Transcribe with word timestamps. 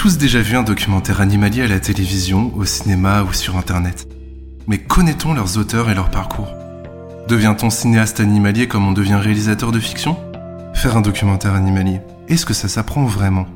Tous 0.00 0.16
déjà 0.16 0.40
vu 0.40 0.56
un 0.56 0.62
documentaire 0.62 1.20
animalier 1.20 1.60
à 1.60 1.68
la 1.68 1.78
télévision, 1.78 2.56
au 2.56 2.64
cinéma 2.64 3.22
ou 3.22 3.34
sur 3.34 3.58
Internet. 3.58 4.08
Mais 4.66 4.78
connaît-on 4.78 5.34
leurs 5.34 5.58
auteurs 5.58 5.90
et 5.90 5.94
leur 5.94 6.10
parcours? 6.10 6.54
Devient-on 7.28 7.68
cinéaste 7.68 8.18
animalier 8.18 8.66
comme 8.66 8.88
on 8.88 8.92
devient 8.92 9.18
réalisateur 9.20 9.72
de 9.72 9.78
fiction? 9.78 10.16
Faire 10.72 10.96
un 10.96 11.02
documentaire 11.02 11.52
animalier, 11.52 12.00
est-ce 12.28 12.46
que 12.46 12.54
ça 12.54 12.66
s'apprend 12.66 13.04
vraiment? 13.04 13.46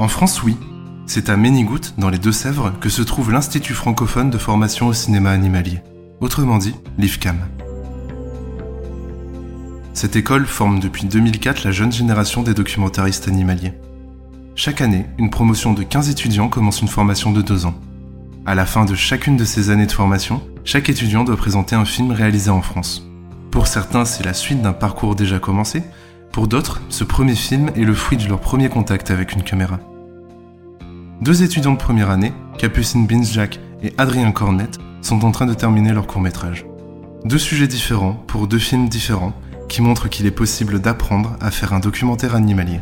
En 0.00 0.08
France, 0.08 0.42
oui. 0.42 0.56
C'est 1.06 1.30
à 1.30 1.36
Ménigout, 1.36 1.94
dans 1.96 2.10
les 2.10 2.18
Deux-Sèvres, 2.18 2.72
que 2.80 2.88
se 2.88 3.02
trouve 3.02 3.30
l'Institut 3.30 3.74
francophone 3.74 4.30
de 4.30 4.38
formation 4.38 4.88
au 4.88 4.92
cinéma 4.92 5.30
animalier. 5.30 5.78
Autrement 6.18 6.58
dit, 6.58 6.74
l'IFCAM. 6.98 7.38
Cette 9.94 10.16
école 10.16 10.46
forme 10.46 10.80
depuis 10.80 11.04
2004 11.04 11.62
la 11.62 11.70
jeune 11.70 11.92
génération 11.92 12.42
des 12.42 12.54
documentaristes 12.54 13.28
animaliers. 13.28 13.74
Chaque 14.60 14.80
année, 14.80 15.06
une 15.18 15.30
promotion 15.30 15.72
de 15.72 15.84
15 15.84 16.10
étudiants 16.10 16.48
commence 16.48 16.82
une 16.82 16.88
formation 16.88 17.30
de 17.30 17.42
2 17.42 17.64
ans. 17.64 17.76
À 18.44 18.56
la 18.56 18.66
fin 18.66 18.84
de 18.84 18.96
chacune 18.96 19.36
de 19.36 19.44
ces 19.44 19.70
années 19.70 19.86
de 19.86 19.92
formation, 19.92 20.42
chaque 20.64 20.88
étudiant 20.88 21.22
doit 21.22 21.36
présenter 21.36 21.76
un 21.76 21.84
film 21.84 22.10
réalisé 22.10 22.50
en 22.50 22.60
France. 22.60 23.06
Pour 23.52 23.68
certains, 23.68 24.04
c'est 24.04 24.24
la 24.24 24.34
suite 24.34 24.60
d'un 24.60 24.72
parcours 24.72 25.14
déjà 25.14 25.38
commencé, 25.38 25.84
pour 26.32 26.48
d'autres, 26.48 26.82
ce 26.88 27.04
premier 27.04 27.36
film 27.36 27.70
est 27.76 27.84
le 27.84 27.94
fruit 27.94 28.18
de 28.18 28.26
leur 28.26 28.40
premier 28.40 28.68
contact 28.68 29.12
avec 29.12 29.32
une 29.32 29.44
caméra. 29.44 29.78
Deux 31.22 31.44
étudiants 31.44 31.74
de 31.74 31.78
première 31.78 32.10
année, 32.10 32.32
Capucine 32.58 33.06
Binsjack 33.06 33.60
et 33.84 33.92
Adrien 33.96 34.32
Cornette, 34.32 34.78
sont 35.02 35.24
en 35.24 35.30
train 35.30 35.46
de 35.46 35.54
terminer 35.54 35.92
leur 35.92 36.08
court 36.08 36.20
métrage. 36.20 36.66
Deux 37.24 37.38
sujets 37.38 37.68
différents 37.68 38.14
pour 38.26 38.48
deux 38.48 38.58
films 38.58 38.88
différents 38.88 39.34
qui 39.68 39.82
montrent 39.82 40.08
qu'il 40.08 40.26
est 40.26 40.32
possible 40.32 40.80
d'apprendre 40.80 41.36
à 41.40 41.52
faire 41.52 41.74
un 41.74 41.78
documentaire 41.78 42.34
animalier. 42.34 42.80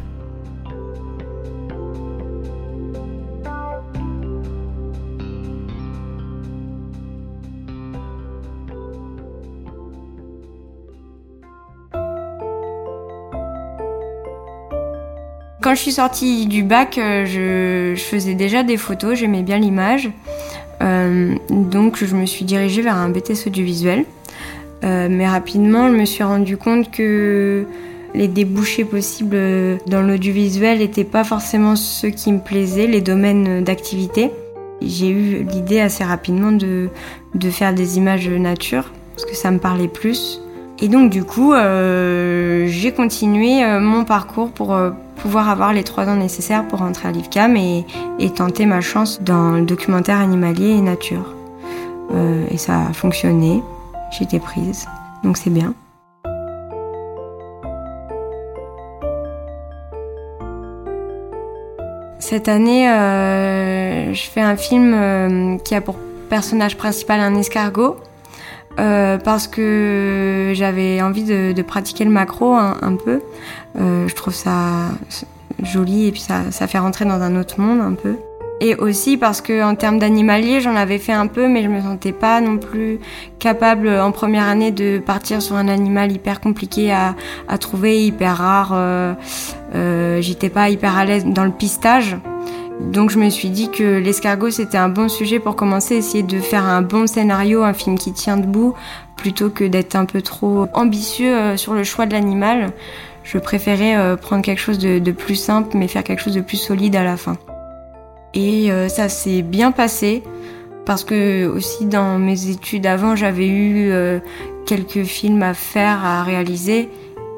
Je 15.76 15.82
suis 15.82 15.92
sortie 15.92 16.46
du 16.46 16.62
bac, 16.62 16.98
euh, 16.98 17.94
je, 17.94 18.00
faisais 18.00 18.34
déjà 18.34 18.62
des 18.62 18.78
photos, 18.78 19.18
j'aimais 19.18 19.42
bien 19.42 19.58
l'image. 19.58 20.10
Euh, 20.82 21.34
donc 21.50 22.02
je 22.02 22.14
me 22.16 22.26
suis 22.26 22.44
dirigée 22.44 22.82
vers 22.82 22.96
un 22.96 23.10
BTS 23.10 23.46
audiovisuel. 23.46 24.04
Euh, 24.84 25.08
mais 25.10 25.28
rapidement, 25.28 25.88
je 25.88 25.96
me 25.96 26.04
suis 26.04 26.24
rendu 26.24 26.56
compte 26.56 26.90
que 26.90 27.66
les 28.14 28.28
débouchés 28.28 28.84
possibles 28.84 29.36
dans 29.86 30.02
l'audiovisuel 30.02 30.78
n'étaient 30.78 31.04
pas 31.04 31.24
forcément 31.24 31.76
ceux 31.76 32.08
qui 32.08 32.32
me 32.32 32.38
plaisaient, 32.38 32.86
les 32.86 33.02
domaines 33.02 33.62
d'activité. 33.62 34.30
J'ai 34.80 35.08
eu 35.08 35.44
l'idée 35.44 35.80
assez 35.80 36.04
rapidement 36.04 36.52
de, 36.52 36.88
faire 37.50 37.74
des 37.74 37.98
images 37.98 38.28
nature, 38.28 38.92
parce 39.14 39.28
que 39.28 39.36
ça 39.36 39.50
me 39.50 39.58
parlait 39.58 39.88
plus. 39.88 40.40
Et 40.80 40.88
donc 40.88 41.10
du 41.10 41.24
coup, 41.24 41.54
j'ai 41.54 42.92
continué 42.92 43.64
mon 43.80 44.04
parcours 44.04 44.50
pour 44.50 44.74
pouvoir 45.16 45.48
avoir 45.48 45.72
les 45.72 45.84
trois 45.84 46.08
ans 46.08 46.16
nécessaires 46.16 46.66
pour 46.68 46.78
rentrer 46.80 47.08
à 47.08 47.12
l'IFCAM 47.12 47.56
et, 47.56 47.84
et, 48.18 48.30
tenter 48.30 48.66
ma 48.66 48.80
chance 48.80 49.20
dans 49.20 49.52
le 49.52 49.64
documentaire 49.64 50.20
animalier 50.20 50.70
et 50.70 50.80
nature. 50.80 51.34
et 52.50 52.56
ça 52.56 52.86
a 52.88 52.92
fonctionné, 52.92 53.62
j'étais 54.10 54.38
prise, 54.38 54.86
donc 55.24 55.36
c'est 55.36 55.50
bien. 55.50 55.74
Cette 62.18 62.48
année, 62.48 62.86
je 64.12 64.22
fais 64.22 64.40
un 64.40 64.56
film 64.56 65.60
qui 65.64 65.74
a 65.74 65.80
pour 65.80 65.96
personnage 66.28 66.76
principal 66.76 67.20
un 67.20 67.34
escargot 67.36 67.96
euh, 68.78 69.18
parce 69.18 69.46
que 69.46 70.52
j'avais 70.54 71.00
envie 71.02 71.24
de, 71.24 71.52
de, 71.52 71.62
pratiquer 71.62 72.04
le 72.04 72.10
macro 72.10 72.54
un, 72.54 72.96
peu. 73.02 73.20
Euh, 73.78 74.06
je 74.08 74.14
trouve 74.14 74.34
ça 74.34 74.90
joli 75.62 76.06
et 76.06 76.12
puis 76.12 76.20
ça, 76.20 76.50
ça 76.50 76.66
fait 76.66 76.78
rentrer 76.78 77.04
dans 77.04 77.22
un 77.22 77.40
autre 77.40 77.60
monde 77.60 77.80
un 77.80 77.94
peu. 77.94 78.16
Et 78.60 78.74
aussi 78.74 79.18
parce 79.18 79.42
que 79.42 79.62
en 79.62 79.74
termes 79.74 79.98
d'animalier, 79.98 80.60
j'en 80.60 80.76
avais 80.76 80.98
fait 80.98 81.12
un 81.12 81.26
peu, 81.26 81.46
mais 81.46 81.62
je 81.62 81.68
me 81.68 81.80
sentais 81.80 82.12
pas 82.12 82.40
non 82.40 82.56
plus 82.56 83.00
capable 83.38 83.88
en 83.88 84.12
première 84.12 84.48
année 84.48 84.70
de 84.70 84.98
partir 84.98 85.42
sur 85.42 85.56
un 85.56 85.68
animal 85.68 86.10
hyper 86.10 86.40
compliqué 86.40 86.90
à, 86.90 87.14
à 87.48 87.58
trouver, 87.58 88.02
hyper 88.04 88.36
rare. 88.38 88.70
Euh, 88.72 89.12
euh 89.74 90.22
J'étais 90.22 90.48
pas 90.48 90.70
hyper 90.70 90.96
à 90.96 91.04
l'aise 91.04 91.26
dans 91.26 91.44
le 91.44 91.50
pistage. 91.50 92.16
Donc 92.80 93.10
je 93.10 93.18
me 93.18 93.30
suis 93.30 93.48
dit 93.48 93.70
que 93.70 93.98
l'escargot 93.98 94.50
c'était 94.50 94.76
un 94.76 94.88
bon 94.88 95.08
sujet 95.08 95.40
pour 95.40 95.56
commencer, 95.56 95.96
essayer 95.96 96.22
de 96.22 96.38
faire 96.38 96.64
un 96.64 96.82
bon 96.82 97.06
scénario, 97.06 97.62
un 97.62 97.72
film 97.72 97.98
qui 97.98 98.12
tient 98.12 98.36
debout, 98.36 98.74
plutôt 99.16 99.48
que 99.48 99.64
d'être 99.64 99.96
un 99.96 100.04
peu 100.04 100.20
trop 100.20 100.66
ambitieux 100.74 101.34
euh, 101.34 101.56
sur 101.56 101.72
le 101.72 101.84
choix 101.84 102.06
de 102.06 102.12
l'animal. 102.12 102.72
Je 103.24 103.38
préférais 103.38 103.96
euh, 103.96 104.16
prendre 104.16 104.42
quelque 104.42 104.60
chose 104.60 104.78
de, 104.78 105.10
plus 105.10 105.34
simple 105.34 105.76
mais 105.76 105.88
faire 105.88 106.04
quelque 106.04 106.22
chose 106.22 106.34
de 106.34 106.42
plus 106.42 106.58
solide 106.58 106.96
à 106.96 107.02
la 107.02 107.16
fin. 107.16 107.36
Et 108.34 108.70
euh, 108.70 108.88
ça 108.88 109.08
s'est 109.08 109.42
bien 109.42 109.72
passé 109.72 110.22
parce 110.84 111.02
que 111.02 111.46
aussi 111.46 111.86
dans 111.86 112.18
mes 112.18 112.50
études 112.50 112.86
avant 112.86 113.16
j'avais 113.16 113.48
eu 113.48 113.90
quelques 114.66 115.02
films 115.02 115.42
à 115.42 115.52
faire, 115.52 116.04
à 116.04 116.22
réaliser 116.22 116.88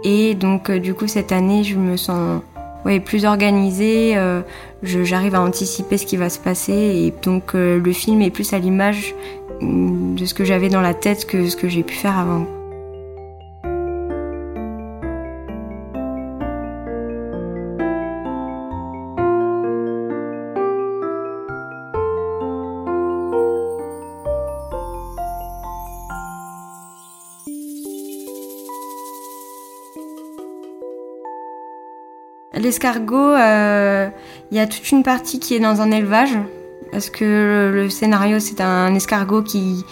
et 0.04 0.34
donc 0.34 0.70
du 0.70 0.92
coup 0.92 1.06
cette 1.06 1.32
année 1.32 1.64
je 1.64 1.76
me 1.76 1.96
sens 1.96 2.42
ouais, 2.84 3.00
plus 3.00 3.24
organisé, 3.24 4.16
euh, 4.16 4.42
j'arrive 4.82 5.34
à 5.34 5.40
anticiper 5.40 5.98
ce 5.98 6.06
qui 6.06 6.16
va 6.16 6.30
se 6.30 6.38
passer 6.38 6.72
et 6.72 7.14
donc 7.22 7.54
euh, 7.54 7.78
le 7.78 7.92
film 7.92 8.22
est 8.22 8.30
plus 8.30 8.52
à 8.52 8.58
l'image 8.58 9.14
mm, 9.60 10.16
de 10.16 10.24
ce 10.24 10.34
que 10.34 10.44
j'avais 10.44 10.68
dans 10.68 10.80
la 10.80 10.94
tête 10.94 11.26
que 11.26 11.48
ce 11.48 11.56
que 11.56 11.68
j'ai 11.68 11.82
pu 11.82 11.94
faire 11.94 12.18
avant. 12.18 12.57
L'escargot, 32.58 33.16
euh, 33.16 34.08
il 34.50 34.56
y 34.56 34.60
a 34.60 34.66
toute 34.66 34.90
une 34.90 35.02
partie 35.02 35.38
qui 35.38 35.54
est 35.54 35.60
dans 35.60 35.80
un 35.80 35.90
élevage, 35.90 36.36
parce 36.90 37.08
que 37.08 37.70
le, 37.72 37.88
scénario, 37.88 38.40
c'est 38.40 38.60
un 38.60 38.94
escargot 38.94 39.42
qui, 39.42 39.84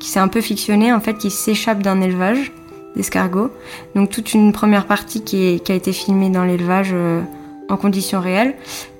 qui 0.00 0.08
s'est 0.08 0.20
un 0.20 0.28
peu 0.28 0.40
fictionné, 0.40 0.92
en 0.92 1.00
fait, 1.00 1.14
qui 1.14 1.30
s'échappe 1.30 1.82
d'un 1.82 2.00
élevage 2.00 2.52
d'escargots. 2.94 3.50
Donc 3.94 4.10
toute 4.10 4.32
une 4.32 4.52
première 4.52 4.86
partie 4.86 5.22
qui, 5.22 5.60
a 5.68 5.74
été 5.74 5.92
filmée 5.92 6.30
dans 6.30 6.44
l'élevage 6.44 6.90
euh, 6.92 7.20
en 7.68 7.76
conditions 7.76 8.20
réelles. 8.20 8.54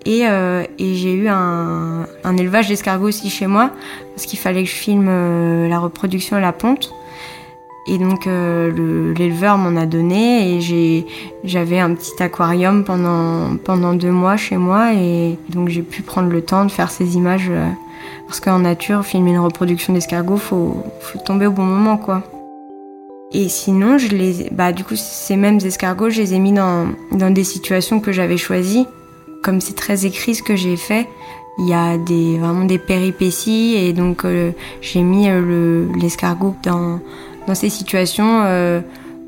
Et, 0.04 0.26
euh, 0.26 0.64
et 0.78 0.94
j'ai 0.94 1.14
eu 1.14 1.28
un, 1.28 2.06
un 2.22 2.36
élevage 2.36 2.68
d'escargots 2.68 3.08
aussi 3.08 3.30
chez 3.30 3.46
moi, 3.46 3.70
parce 4.14 4.26
qu'il 4.26 4.38
fallait 4.38 4.64
que 4.64 4.70
je 4.70 4.74
filme 4.74 5.68
la 5.68 5.78
reproduction 5.78 6.36
et 6.36 6.42
la 6.42 6.52
ponte. 6.52 6.92
Et 7.88 7.98
donc 7.98 8.26
euh, 8.26 9.14
l'éleveur 9.14 9.58
m'en 9.58 9.80
a 9.80 9.86
donné 9.86 10.56
et 10.56 11.06
j'avais 11.44 11.78
un 11.78 11.94
petit 11.94 12.20
aquarium 12.20 12.82
pendant 12.82 13.56
pendant 13.62 13.94
deux 13.94 14.10
mois 14.10 14.36
chez 14.36 14.56
moi 14.56 14.92
et 14.92 15.38
donc 15.50 15.68
j'ai 15.68 15.82
pu 15.82 16.02
prendre 16.02 16.28
le 16.28 16.42
temps 16.42 16.64
de 16.64 16.72
faire 16.72 16.90
ces 16.90 17.16
images 17.16 17.48
euh, 17.48 17.68
parce 18.26 18.40
qu'en 18.40 18.58
nature 18.58 19.04
filmer 19.04 19.30
une 19.30 19.38
reproduction 19.38 19.92
d'escargot 19.92 20.36
faut 20.36 20.82
faut 21.00 21.20
tomber 21.20 21.46
au 21.46 21.52
bon 21.52 21.62
moment 21.62 21.96
quoi. 21.96 22.24
Et 23.32 23.48
sinon 23.48 23.98
je 23.98 24.08
les 24.08 24.50
bah 24.50 24.72
du 24.72 24.82
coup 24.82 24.96
ces 24.96 25.36
mêmes 25.36 25.58
escargots 25.64 26.10
je 26.10 26.22
les 26.22 26.34
ai 26.34 26.40
mis 26.40 26.52
dans 26.52 26.88
dans 27.12 27.32
des 27.32 27.44
situations 27.44 28.00
que 28.00 28.10
j'avais 28.10 28.36
choisies 28.36 28.86
comme 29.44 29.60
c'est 29.60 29.76
très 29.76 30.06
écrit 30.06 30.34
ce 30.34 30.42
que 30.42 30.56
j'ai 30.56 30.76
fait 30.76 31.06
il 31.58 31.68
y 31.68 31.74
a 31.74 31.98
des 31.98 32.36
vraiment 32.38 32.64
des 32.64 32.78
péripéties 32.78 33.76
et 33.76 33.92
donc 33.92 34.24
euh, 34.24 34.50
j'ai 34.80 35.02
mis 35.02 35.28
l'escargot 36.00 36.56
dans 36.64 37.00
dans 37.46 37.54
ces 37.54 37.70
situations 37.70 38.42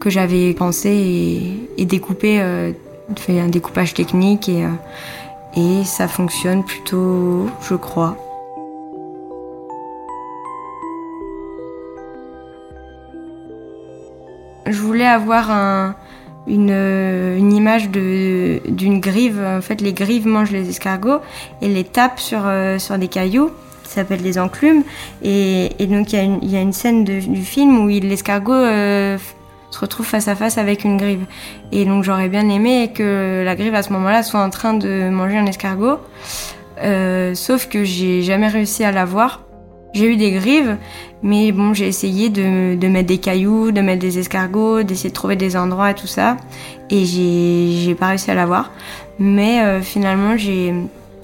que 0.01 0.11
j'avais 0.11 0.53
pensé 0.55 1.41
et, 1.77 1.85
découpé, 1.85 2.43
fait 3.17 3.41
un 3.41 3.49
découpage 3.49 3.95
technique 3.95 4.49
et, 4.49 4.65
et 5.57 5.85
ça 5.85 6.09
fonctionne 6.09 6.65
plutôt, 6.65 7.47
je 7.69 7.75
crois. 7.75 8.17
Je 14.67 14.81
voulais 14.81 15.07
avoir 15.07 15.51
un, 15.51 15.95
une, 16.49 16.71
une 16.71 17.53
image 17.53 17.89
d'une 17.91 19.01
grive. 19.01 19.41
En 19.45 19.61
fait, 19.61 19.81
les 19.81 19.93
grives 19.93 20.27
mangent 20.27 20.51
les 20.51 20.69
escargots 20.69 21.21
et 21.63 21.69
les 21.69 21.85
tapent 21.85 22.21
sur, 22.21 22.43
euh, 22.45 22.79
sur 22.79 22.99
des 22.99 23.09
cailloux 23.09 23.51
qui 23.89 23.95
s'appellent 23.95 24.23
des 24.23 24.39
enclumes. 24.39 24.83
Et, 25.23 25.71
donc, 25.81 26.13
il 26.13 26.51
y, 26.51 26.57
a 26.57 26.61
une, 26.61 26.73
scène 26.73 27.05
du 27.05 27.43
film 27.43 27.79
où 27.79 27.89
l'escargot 27.89 28.53
euh, 28.53 29.17
se 29.71 29.79
retrouve 29.81 30.07
face 30.07 30.29
à 30.29 30.35
face 30.35 30.59
avec 30.59 30.85
une 30.85 30.99
grive. 30.99 31.25
Et 31.73 31.85
donc, 31.85 32.05
j'aurais 32.05 32.29
bien 32.29 32.49
aimé 32.49 32.93
que 32.95 33.43
la 33.45 33.57
grive, 33.57 33.75
à 33.75 33.83
ce 33.83 33.93
moment-là, 33.95 34.23
soit 34.23 34.41
en 34.41 34.51
train 34.51 34.75
de 34.75 35.09
manger 35.09 35.39
un 35.39 35.47
escargot. 35.47 35.99
Euh, 36.83 37.35
sauf 37.35 37.69
que 37.69 37.83
j'ai 37.83 38.23
jamais 38.23 38.49
réussi 38.49 38.85
à 38.85 38.93
la 38.93 39.05
voir. 39.05 39.43
J'ai 39.95 40.13
eu 40.13 40.17
des 40.17 40.33
grives, 40.33 40.77
mais 41.23 41.51
bon, 41.51 41.73
j'ai 41.73 41.89
essayé 41.89 42.29
de, 42.29 42.87
mettre 42.87 43.09
des 43.09 43.17
cailloux, 43.17 43.73
de 43.73 43.81
mettre 43.81 44.01
des 44.01 44.19
escargots, 44.19 44.83
d'essayer 44.83 45.09
de 45.09 45.15
trouver 45.15 45.35
des 45.35 45.57
endroits 45.57 45.91
et 45.91 45.95
tout 45.95 46.07
ça. 46.07 46.37
Et 46.91 47.07
j'ai 47.07 47.95
pas 47.95 48.09
réussi 48.09 48.31
à 48.31 48.35
l'avoir. 48.35 48.71
Mais 49.19 49.63
euh, 49.63 49.81
finalement, 49.81 50.37
j'ai 50.37 50.75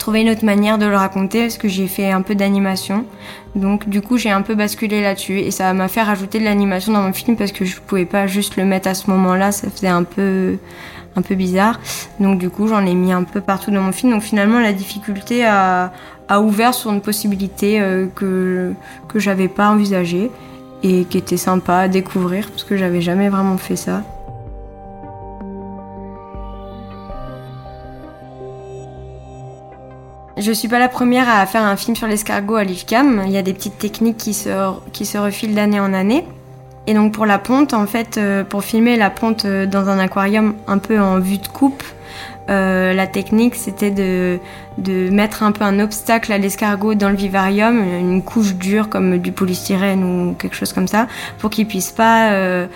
trouvé 0.04 0.20
une 0.20 0.28
autre 0.28 0.44
manière 0.44 0.76
de 0.76 0.84
le 0.84 0.96
raconter 0.96 1.40
parce 1.44 1.56
que 1.56 1.66
j'ai 1.66 1.86
fait 1.86 2.10
un 2.10 2.20
peu 2.20 2.34
d'animation. 2.34 3.06
Donc 3.54 3.88
du 3.88 4.02
coup, 4.02 4.18
j'ai 4.18 4.30
un 4.30 4.42
peu 4.42 4.54
basculé 4.54 5.00
là-dessus 5.00 5.38
et 5.38 5.50
ça 5.50 5.72
m'a 5.72 5.88
fait 5.88 6.02
rajouter 6.02 6.38
de 6.40 6.44
l'animation 6.44 6.92
dans 6.92 7.00
mon 7.00 7.14
film 7.14 7.38
parce 7.38 7.52
que 7.52 7.64
je 7.64 7.80
pouvais 7.80 8.04
pas 8.04 8.26
juste 8.26 8.58
le 8.58 8.66
mettre 8.66 8.86
à 8.86 8.92
ce 8.92 9.08
moment-là, 9.08 9.50
ça 9.50 9.70
faisait 9.70 9.88
un 9.88 10.02
peu 10.02 10.58
un 11.16 11.22
peu 11.22 11.34
bizarre. 11.34 11.80
Donc 12.20 12.38
du 12.38 12.50
coup, 12.50 12.68
j'en 12.68 12.84
ai 12.84 12.94
mis 12.94 13.12
un 13.12 13.22
peu 13.22 13.40
partout 13.40 13.70
dans 13.70 13.80
mon 13.80 13.92
film. 13.92 14.12
Donc 14.12 14.20
finalement, 14.20 14.60
la 14.60 14.74
difficulté 14.74 15.42
a, 15.46 15.90
a 16.28 16.40
ouvert 16.42 16.74
sur 16.74 16.92
une 16.92 17.00
possibilité 17.00 17.80
euh, 17.80 18.06
que, 18.14 18.74
que 19.08 19.18
j'avais 19.18 19.48
pas 19.48 19.70
envisagée 19.70 20.30
et 20.82 21.06
qui 21.06 21.16
était 21.16 21.38
sympa 21.38 21.76
à 21.76 21.88
découvrir 21.88 22.50
parce 22.50 22.64
que 22.64 22.76
j'avais 22.76 23.00
jamais 23.00 23.30
vraiment 23.30 23.56
fait 23.56 23.76
ça. 23.76 24.02
Je 30.44 30.52
suis 30.52 30.68
pas 30.68 30.78
la 30.78 30.90
première 30.90 31.26
à 31.26 31.46
faire 31.46 31.62
un 31.62 31.74
film 31.74 31.96
sur 31.96 32.06
l'escargot 32.06 32.56
à 32.56 32.64
l'IFCAM. 32.64 33.22
Il 33.24 33.32
y 33.32 33.38
a 33.38 33.42
des 33.42 33.54
petites 33.54 33.78
techniques 33.78 34.18
qui 34.18 34.34
se, 34.34 34.50
qui 34.92 35.06
se 35.06 35.16
refilent 35.16 35.54
d'année 35.54 35.80
en 35.80 35.94
année. 35.94 36.26
Et 36.86 36.92
donc 36.92 37.14
pour 37.14 37.24
la 37.24 37.38
ponte, 37.38 37.72
en 37.72 37.86
fait, 37.86 38.18
euh, 38.18 38.44
pour 38.44 38.62
filmer 38.62 38.98
la 38.98 39.08
ponte 39.08 39.46
euh, 39.46 39.64
dans 39.64 39.88
un 39.88 39.98
aquarium 39.98 40.54
un 40.66 40.76
peu 40.76 41.00
en 41.00 41.18
vue 41.18 41.38
de 41.38 41.48
coupe, 41.48 41.82
euh, 42.50 42.92
la 42.92 43.06
technique, 43.06 43.54
c'était 43.54 43.90
de, 43.90 44.38
de 44.76 45.08
mettre 45.08 45.44
un 45.44 45.52
peu 45.52 45.64
un 45.64 45.80
obstacle 45.80 46.30
à 46.30 46.36
l'escargot 46.36 46.92
dans 46.92 47.08
le 47.08 47.16
vivarium, 47.16 47.82
une 47.82 48.22
couche 48.22 48.54
dure 48.54 48.90
comme 48.90 49.16
du 49.16 49.32
polystyrène 49.32 50.04
ou 50.04 50.34
quelque 50.34 50.56
chose 50.56 50.74
comme 50.74 50.88
ça, 50.88 51.06
pour 51.38 51.48
qu'il 51.48 51.66
puisse 51.66 51.90
pas 51.90 52.66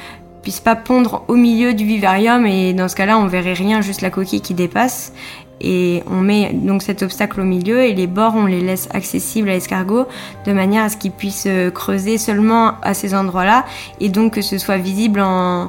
puisse 0.41 0.61
pas 0.61 0.77
pondre 0.77 1.25
au 1.29 1.35
milieu 1.35 1.75
du 1.75 1.85
vivarium 1.85 2.47
et 2.47 2.73
dans 2.73 2.89
ce 2.89 2.97
cas-là, 2.97 3.19
on 3.19 3.27
verrait 3.27 3.53
rien, 3.53 3.83
juste 3.83 4.01
la 4.01 4.09
coquille 4.09 4.41
qui 4.41 4.55
dépasse. 4.55 5.13
Et 5.61 6.03
on 6.09 6.21
met 6.21 6.53
donc 6.53 6.83
cet 6.83 7.03
obstacle 7.03 7.41
au 7.41 7.45
milieu 7.45 7.83
et 7.83 7.95
les 7.95 8.07
bords, 8.07 8.35
on 8.37 8.47
les 8.47 8.61
laisse 8.61 8.89
accessibles 8.93 9.49
à 9.49 9.53
l'escargot 9.53 10.07
de 10.47 10.53
manière 10.53 10.85
à 10.85 10.89
ce 10.89 10.97
qu'il 10.97 11.11
puisse 11.11 11.45
euh, 11.47 11.71
creuser 11.71 12.19
seulement 12.19 12.75
à 12.83 12.95
ces 12.95 13.15
endroits-là 13.15 13.65
et 14.01 14.09
donc 14.09 14.35
que 14.35 14.43
ce 14.43 14.59
soit 14.59 14.79
visible 14.79 15.21
en, 15.21 15.69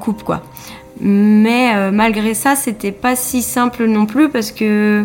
coupe, 0.00 0.22
quoi. 0.22 0.42
Mais 1.00 1.74
euh, 1.74 1.90
malgré 1.90 2.34
ça, 2.34 2.56
c'était 2.56 2.92
pas 2.92 3.14
si 3.14 3.42
simple 3.42 3.86
non 3.86 4.06
plus 4.06 4.30
parce 4.30 4.50
que 4.50 5.04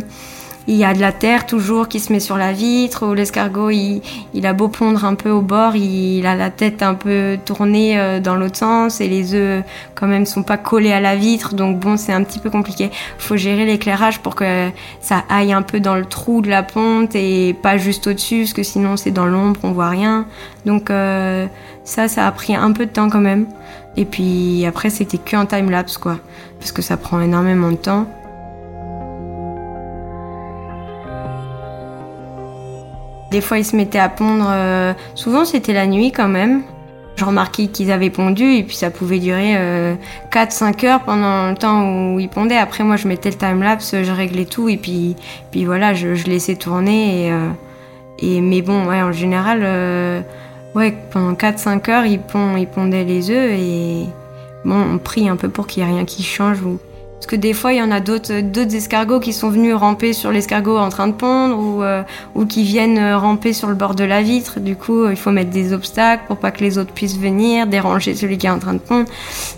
il 0.67 0.75
y 0.75 0.85
a 0.85 0.93
de 0.93 0.99
la 0.99 1.11
terre 1.11 1.45
toujours 1.45 1.87
qui 1.87 1.99
se 1.99 2.13
met 2.13 2.19
sur 2.19 2.37
la 2.37 2.53
vitre. 2.53 3.07
Ou 3.07 3.13
l'escargot, 3.13 3.69
il, 3.71 4.01
il, 4.33 4.45
a 4.45 4.53
beau 4.53 4.67
pondre 4.67 5.05
un 5.05 5.15
peu 5.15 5.29
au 5.29 5.41
bord, 5.41 5.75
il, 5.75 6.25
a 6.25 6.35
la 6.35 6.49
tête 6.49 6.83
un 6.83 6.93
peu 6.93 7.37
tournée 7.43 7.99
euh, 7.99 8.19
dans 8.19 8.35
l'autre 8.35 8.57
sens 8.57 9.01
et 9.01 9.07
les 9.07 9.33
œufs 9.33 9.63
quand 9.95 10.07
même 10.07 10.25
sont 10.25 10.43
pas 10.43 10.57
collés 10.57 10.93
à 10.93 10.99
la 10.99 11.15
vitre. 11.15 11.55
Donc 11.55 11.79
bon, 11.79 11.97
c'est 11.97 12.13
un 12.13 12.23
petit 12.23 12.39
peu 12.39 12.49
compliqué. 12.49 12.91
Faut 13.17 13.37
gérer 13.37 13.65
l'éclairage 13.65 14.19
pour 14.19 14.35
que 14.35 14.69
ça 14.99 15.23
aille 15.29 15.53
un 15.53 15.61
peu 15.63 15.79
dans 15.79 15.95
le 15.95 16.05
trou 16.05 16.41
de 16.41 16.49
la 16.49 16.63
ponte 16.63 17.15
et 17.15 17.55
pas 17.61 17.77
juste 17.77 18.07
au-dessus, 18.07 18.41
parce 18.41 18.53
que 18.53 18.63
sinon 18.63 18.97
c'est 18.97 19.11
dans 19.11 19.25
l'ombre, 19.25 19.59
on 19.63 19.71
voit 19.71 19.89
rien. 19.89 20.25
Donc 20.65 20.89
euh, 20.89 21.47
ça, 21.83 22.07
ça 22.07 22.27
a 22.27 22.31
pris 22.31 22.55
un 22.55 22.71
peu 22.71 22.85
de 22.85 22.91
temps 22.91 23.09
quand 23.09 23.19
même. 23.19 23.47
Et 23.97 24.05
puis 24.05 24.65
après, 24.65 24.89
c'était 24.89 25.17
que 25.17 25.35
en 25.35 25.45
time-lapse, 25.45 25.97
quoi. 25.97 26.17
Parce 26.59 26.71
que 26.71 26.81
ça 26.81 26.95
prend 26.95 27.19
énormément 27.19 27.71
de 27.71 27.77
temps. 27.77 28.07
Des 33.31 33.42
fois, 33.42 33.57
ils 33.57 33.66
se 33.66 33.75
mettaient 33.75 34.00
à 34.00 34.10
pondre. 34.10 34.48
Euh, 34.50 34.94
souvent, 35.16 35.45
c'était 35.45 35.74
la 35.74 35.88
nuit 35.88 36.12
quand 36.12 36.28
même. 36.28 36.63
Je 37.16 37.25
remarquais 37.25 37.68
qu'ils 37.68 37.92
avaient 37.92 38.10
pondu 38.10 38.44
et 38.44 38.63
puis 38.63 38.75
ça 38.75 38.89
pouvait 38.89 39.19
durer 39.19 39.54
4-5 40.31 40.86
euh, 40.86 40.88
heures 40.88 41.01
pendant 41.01 41.50
le 41.50 41.56
temps 41.56 42.13
où 42.13 42.19
ils 42.19 42.30
pondaient. 42.30 42.57
Après, 42.57 42.83
moi, 42.83 42.95
je 42.95 43.07
mettais 43.07 43.30
le 43.30 43.36
time-lapse, 43.36 43.95
je 44.01 44.12
réglais 44.12 44.45
tout 44.45 44.69
et 44.69 44.78
puis, 44.78 45.16
puis 45.51 45.66
voilà, 45.66 45.94
je, 45.94 46.07
laissais 46.25 46.56
tourner. 46.56 47.25
Et, 47.25 47.31
euh, 47.31 47.50
et, 48.19 48.42
mais 48.42 48.62
bon, 48.62 48.92
en 48.92 49.12
général 49.12 49.63
Ouais, 50.74 50.94
pendant 51.12 51.33
4-5 51.33 51.89
heures, 51.92 52.06
ils, 52.06 52.19
pond, 52.19 52.56
ils 52.56 52.68
pondaient 52.68 53.04
les 53.04 53.30
œufs 53.30 53.51
et 53.51 54.06
bon, 54.63 54.94
on 54.94 54.98
prie 55.00 55.28
un 55.28 55.36
peu 55.36 55.50
pour 55.50 55.68
qu'il 55.68 55.83
n'y 55.83 55.89
ait 55.89 55.94
rien 55.94 56.06
qui 56.06 56.24
change. 56.24 56.60
Parce 57.21 57.29
que 57.29 57.35
des 57.35 57.53
fois, 57.53 57.71
il 57.71 57.77
y 57.77 57.81
en 57.83 57.91
a 57.91 58.00
d'autres, 58.00 58.41
d'autres 58.41 58.73
escargots 58.73 59.19
qui 59.19 59.31
sont 59.31 59.51
venus 59.51 59.75
ramper 59.75 60.12
sur 60.12 60.31
l'escargot 60.31 60.79
en 60.79 60.89
train 60.89 61.07
de 61.07 61.13
pondre 61.13 61.56
ou, 61.56 61.83
euh, 61.83 62.01
qui 62.50 62.63
viennent 62.63 62.97
euh, 62.97 63.15
ramper 63.15 63.53
sur 63.53 63.68
le 63.68 63.75
bord 63.75 63.94
de 63.94 64.03
la 64.03 64.23
vitre. 64.23 64.59
Du 64.59 64.75
coup, 64.75 65.07
il 65.07 65.15
faut 65.15 65.29
mettre 65.29 65.51
des 65.51 65.71
obstacles 65.71 66.23
pour 66.25 66.38
pas 66.38 66.50
que 66.50 66.62
les 66.62 66.79
autres 66.79 66.91
puissent 66.91 67.19
venir, 67.19 67.68
déranger 67.68 68.15
celui 68.15 68.39
qui 68.39 68.47
est 68.47 68.50
en 68.50 68.57
train 68.57 68.73
de 68.73 68.79
pondre. 68.79 69.07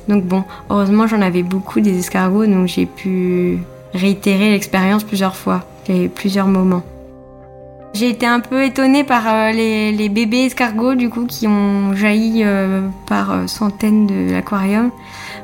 Donc 0.09 0.25
bon, 0.25 0.43
heureusement, 0.69 1.07
j'en 1.07 1.21
avais 1.21 1.41
beaucoup 1.41 1.79
des 1.79 1.97
escargots, 1.99 2.47
donc 2.47 2.67
j'ai 2.67 2.85
pu 2.85 3.59
réitérer 3.93 4.51
l'expérience 4.51 5.05
plusieurs 5.05 5.37
fois. 5.37 5.63
A 5.87 5.93
eu 5.93 6.09
plusieurs 6.09 6.47
moments. 6.47 6.83
J'ai 7.93 8.09
été 8.09 8.25
un 8.25 8.39
peu 8.39 8.63
étonnée 8.63 9.03
par 9.03 9.23
euh, 9.27 9.51
les, 9.51 10.09
bébés 10.09 10.45
escargots 10.45 10.95
du 10.95 11.11
coup 11.11 11.27
qui 11.27 11.47
ont 11.47 11.93
jailli 11.93 12.43
euh, 12.43 12.87
par 13.05 13.31
euh, 13.31 13.47
centaines 13.47 14.07
de 14.07 14.31
l'aquarium. 14.31 14.89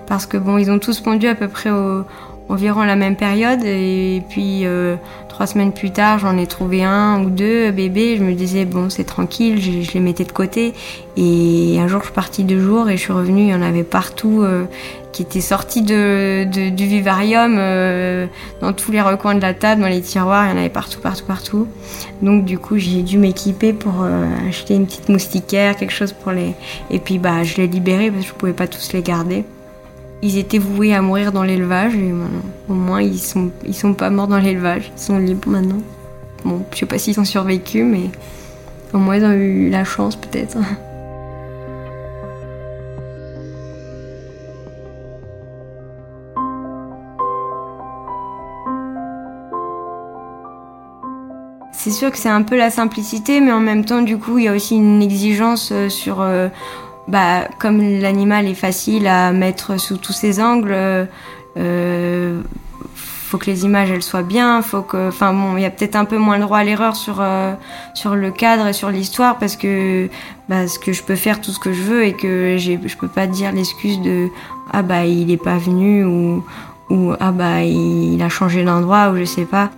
Parce 0.08 0.26
que 0.26 0.36
bon 0.36 0.58
ils 0.58 0.72
ont 0.72 0.80
tous 0.80 1.00
pondu 1.00 1.28
à 1.28 1.36
peu 1.36 1.48
près 1.48 1.70
au, 1.70 2.06
environ 2.50 2.84
la 2.84 2.96
même 2.96 3.16
période. 3.16 3.64
Et 3.64 4.22
puis 4.30 4.66
trois 5.30 5.48
semaines 5.48 5.72
plus 5.72 5.92
tard 5.92 6.20
j'en 6.20 6.38
ai 6.38 6.48
trouvé 6.48 6.84
un 6.84 7.24
ou 7.24 7.30
deux 7.30 7.72
bébés 7.72 8.18
je 8.18 8.24
me 8.24 8.34
disais 8.34 8.66
bon 8.66 8.90
c'est 8.90 9.06
tranquille 9.06 9.62
je, 9.62 9.94
les 9.94 10.00
mettais 10.00 10.26
de 10.26 10.32
côté. 10.32 10.74
Et 11.16 11.78
un 11.80 11.88
jour 11.88 12.02
je 12.02 12.06
suis 12.06 12.14
partie 12.14 12.44
deux 12.44 12.60
jours 12.60 12.90
et 12.90 12.98
je 12.98 13.02
suis 13.02 13.14
revenue. 13.14 13.44
Il 13.44 13.50
y 13.50 13.56
en 13.56 13.62
avait 13.62 13.84
partout 13.84 14.44
qui 15.12 15.24
était 15.24 15.42
sorti 15.42 15.82
de, 15.82 16.46
du 16.70 16.86
vivarium 16.86 17.56
euh, 17.58 18.28
dans 18.62 18.74
tous 18.74 18.92
les 18.92 19.02
recoins 19.02 19.36
de 19.36 19.42
la 19.42 19.54
table, 19.54 19.82
dans 19.82 19.88
les 19.88 20.02
tiroirs, 20.02 20.46
il 20.46 20.52
y 20.52 20.54
en 20.54 20.58
avait 20.58 20.70
partout, 20.70 21.00
partout, 21.00 21.26
partout. 21.26 21.68
Donc 22.22 22.46
du 22.46 22.60
coup, 22.60 22.78
j'ai 22.78 23.02
dû 23.02 23.18
m'équiper 23.18 23.74
pour 23.74 24.04
euh, 24.04 24.26
acheter 24.48 24.76
une 24.76 24.86
petite 24.86 25.10
moustiquaire, 25.10 25.76
quelque 25.76 25.94
chose 25.94 26.14
pour 26.14 26.32
les... 26.32 26.54
Et 26.92 27.00
puis 27.00 27.18
bah, 27.18 27.44
je 27.44 27.58
les 27.58 27.68
libérais 27.68 28.12
parce 28.12 28.24
que 28.24 28.30
je 28.30 28.34
pouvais 28.34 28.54
pas 28.54 28.68
tous 28.68 28.94
les 28.94 29.02
garder. 29.02 29.46
Ils 30.22 30.38
étaient 30.38 30.58
voués 30.58 30.94
à 30.94 31.02
mourir 31.02 31.32
dans 31.32 31.44
l'élevage 31.44 31.96
et 31.96 32.14
au 32.68 32.74
moins 32.74 33.02
ils 33.02 33.20
sont, 33.20 33.52
ils 33.66 33.76
sont 33.76 33.94
pas 33.94 34.10
morts 34.10 34.28
dans 34.28 34.38
l'élevage, 34.38 34.92
ils 34.96 35.02
sont 35.02 35.18
libres 35.18 35.50
maintenant. 35.50 35.82
Bon, 36.44 36.62
je 36.74 36.80
sais 36.80 36.86
pas 36.86 36.98
s'ils 36.98 37.20
ont 37.20 37.26
survécu, 37.26 37.84
mais 37.84 38.10
au 38.94 38.98
moins 38.98 39.18
ils 39.18 39.26
ont 39.26 39.32
eu 39.32 39.70
la 39.70 39.84
chance 39.84 40.16
peut-être. 40.16 40.58
c'est 51.80 51.92
sûr 51.92 52.12
que 52.12 52.18
c'est 52.18 52.30
un 52.30 52.44
peu 52.44 52.58
la 52.58 52.70
simplicité, 52.70 53.40
mais 53.40 53.54
en 53.54 53.62
même 53.62 53.86
temps, 53.86 54.02
du 54.02 54.18
coup, 54.18 54.38
il 54.38 54.44
y 54.44 54.48
a 54.50 54.54
aussi 54.54 54.76
une 54.76 55.02
exigence 55.02 55.72
euh, 55.72 55.88
sur, 55.88 56.20
euh, 56.20 56.50
bah, 57.10 57.48
comme 57.58 57.82
l'animal 57.82 58.48
est 58.48 58.54
facile 58.54 59.08
à 59.08 59.32
mettre 59.32 59.80
sous 59.80 59.98
tous 59.98 60.14
ses 60.14 60.40
angles, 60.40 61.08
euh, 61.58 62.42
faut 62.86 63.38
que 63.38 63.48
les 63.48 63.64
images 63.64 63.90
elles 63.90 64.04
soient 64.04 64.22
bien, 64.24 64.62
faut 64.62 64.82
que, 64.82 65.08
enfin 65.08 65.34
bon, 65.34 65.58
il 65.58 65.62
y 65.62 65.66
a 65.66 65.72
peut-être 65.72 65.96
un 65.96 66.06
peu 66.06 66.18
moins 66.18 66.38
le 66.38 66.44
droit 66.44 66.60
à 66.60 66.64
l'erreur 66.64 66.96
sur 66.96 67.18
euh, 67.20 67.54
sur 67.96 68.16
le 68.16 68.32
cadre 68.32 68.68
et 68.68 68.74
sur 68.74 68.92
l'histoire 68.92 69.38
parce 69.38 69.56
que 69.56 70.08
parce 70.48 70.78
que 70.78 70.94
je 70.94 71.04
peux 71.04 71.16
faire 71.16 71.42
tout 71.42 71.52
ce 71.52 71.60
que 71.60 71.74
je 71.74 71.82
veux 71.82 72.06
et 72.06 72.14
que 72.14 72.58
je 72.58 72.98
peux 72.98 73.08
pas 73.08 73.28
dire 73.28 73.52
l'excuse 73.52 74.00
de 74.02 74.30
ah 74.72 74.84
bah 74.84 75.06
il 75.06 75.32
est 75.32 75.44
pas 75.44 75.58
venu 75.58 76.06
ou 76.06 76.44
ou 76.90 77.14
ah 77.20 77.32
bah 77.32 77.64
il 77.64 78.22
a 78.22 78.30
changé 78.30 78.64
d'endroit 78.64 79.10
ou 79.10 79.18
je 79.18 79.26
sais 79.26 79.46
pas. 79.46 79.72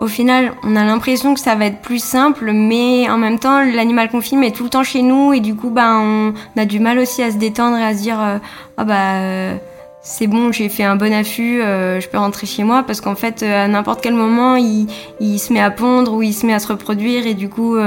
Au 0.00 0.06
final, 0.06 0.52
on 0.64 0.76
a 0.76 0.84
l'impression 0.84 1.34
que 1.34 1.40
ça 1.40 1.54
va 1.54 1.66
être 1.66 1.80
plus 1.80 2.02
simple, 2.02 2.50
mais 2.52 3.08
en 3.08 3.16
même 3.16 3.38
temps, 3.38 3.62
l'animal 3.62 4.10
qu'on 4.10 4.20
filme 4.20 4.42
est 4.42 4.54
tout 4.54 4.64
le 4.64 4.70
temps 4.70 4.82
chez 4.82 5.02
nous 5.02 5.32
et 5.32 5.40
du 5.40 5.54
coup, 5.54 5.70
ben, 5.70 6.34
on 6.56 6.60
a 6.60 6.64
du 6.64 6.80
mal 6.80 6.98
aussi 6.98 7.22
à 7.22 7.30
se 7.30 7.36
détendre 7.36 7.78
et 7.78 7.84
à 7.84 7.96
se 7.96 8.02
dire, 8.02 8.18
ah 8.18 8.40
oh, 8.78 8.84
bah, 8.84 9.14
euh, 9.14 9.56
c'est 10.02 10.26
bon, 10.26 10.52
j'ai 10.52 10.68
fait 10.68 10.82
un 10.82 10.96
bon 10.96 11.12
affût, 11.12 11.62
euh, 11.62 12.00
je 12.00 12.08
peux 12.08 12.18
rentrer 12.18 12.46
chez 12.46 12.64
moi 12.64 12.82
parce 12.82 13.00
qu'en 13.00 13.14
fait, 13.14 13.42
à 13.44 13.68
n'importe 13.68 14.02
quel 14.02 14.14
moment, 14.14 14.56
il, 14.56 14.88
il, 15.20 15.38
se 15.38 15.52
met 15.52 15.60
à 15.60 15.70
pondre 15.70 16.12
ou 16.12 16.22
il 16.22 16.34
se 16.34 16.44
met 16.44 16.54
à 16.54 16.58
se 16.58 16.68
reproduire 16.68 17.26
et 17.26 17.34
du 17.34 17.48
coup, 17.48 17.78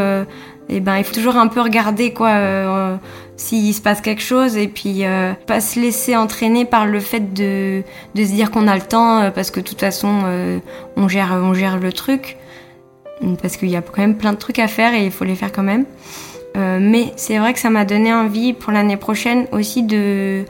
et 0.70 0.80
ben, 0.80 0.98
il 0.98 1.04
faut 1.04 1.14
toujours 1.14 1.36
un 1.36 1.48
peu 1.48 1.62
regarder 1.62 2.14
quoi 2.14 3.00
s'il 3.38 3.74
se 3.74 3.82
passe 3.82 4.02
quelque 4.02 4.22
chose 4.22 4.58
et 4.58 4.68
puis 4.68 5.06
euh, 5.06 5.34
pas 5.46 5.62
se 5.62 5.80
laisser 5.80 6.16
entraîner 6.16 6.66
par 6.66 6.88
le 6.88 7.00
fait 7.00 7.34
de, 7.34 7.84
de 8.16 8.26
se 8.26 8.32
dire 8.32 8.50
qu'on 8.50 8.68
a 8.68 8.76
le 8.76 8.82
temps 8.82 9.22
euh, 9.22 9.32
parce 9.32 9.52
que 9.52 9.60
de 9.60 9.66
toute 9.66 9.80
façon 9.80 10.24
euh, 10.26 10.60
on 10.98 11.08
gère 11.08 11.32
on 11.32 11.54
gère 11.54 11.78
le 11.80 11.94
truc. 11.94 12.38
Parce 13.42 13.58
qu'il 13.58 13.70
y 13.70 13.76
a 13.76 13.82
quand 13.82 14.02
même 14.02 14.16
plein 14.16 14.34
de 14.34 14.38
trucs 14.38 14.60
à 14.60 14.68
faire 14.68 14.94
et 14.94 15.04
il 15.04 15.12
faut 15.12 15.26
les 15.26 15.34
faire 15.34 15.52
quand 15.52 15.64
même. 15.64 15.86
Mais 16.56 17.14
c'est 17.18 17.38
vrai 17.38 17.54
que 17.54 17.60
ça 17.60 17.70
m'a 17.70 17.86
donné 17.86 18.12
envie 18.12 18.54
pour 18.54 18.72
l'année 18.72 18.98
prochaine 18.98 19.46
aussi 19.52 19.84
de 19.84 20.44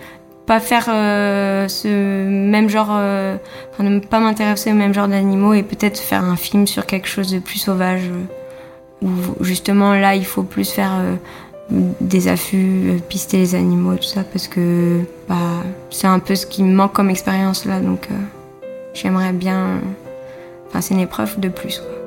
pas 0.45 0.61
faire 0.61 0.85
ce 0.85 2.23
même 2.27 2.69
genre 2.69 2.91
enfin 2.91 3.83
ne 3.83 3.99
pas 3.99 4.19
m'intéresser 4.21 4.71
au 4.71 4.75
même 4.75 4.93
genre 4.93 5.09
d'animaux 5.09 5.53
et 5.53 5.63
peut-être 5.63 5.97
faire 5.99 6.23
un 6.23 6.37
film 6.37 6.65
sur 6.65 6.85
quelque 6.85 7.09
chose 7.09 7.29
de 7.31 7.39
plus 7.39 7.59
sauvage 7.59 8.03
où 9.01 9.09
justement 9.41 9.93
là 9.95 10.15
il 10.15 10.25
faut 10.25 10.43
plus 10.43 10.69
faire 10.69 10.93
des 11.69 12.27
affûts, 12.27 12.91
euh, 12.91 12.99
pister 13.09 13.37
les 13.37 13.55
animaux, 13.55 13.95
tout 13.95 14.03
ça, 14.03 14.23
parce 14.23 14.47
que 14.47 15.01
bah, 15.27 15.35
c'est 15.89 16.07
un 16.07 16.19
peu 16.19 16.35
ce 16.35 16.45
qui 16.45 16.63
me 16.63 16.73
manque 16.73 16.93
comme 16.93 17.09
expérience 17.09 17.65
là, 17.65 17.79
donc 17.79 18.07
euh, 18.11 18.15
j'aimerais 18.93 19.33
bien. 19.33 19.81
Enfin, 20.67 20.81
c'est 20.81 20.93
une 20.93 20.99
épreuve 20.99 21.39
de 21.39 21.49
plus. 21.49 21.79
Quoi. 21.79 21.97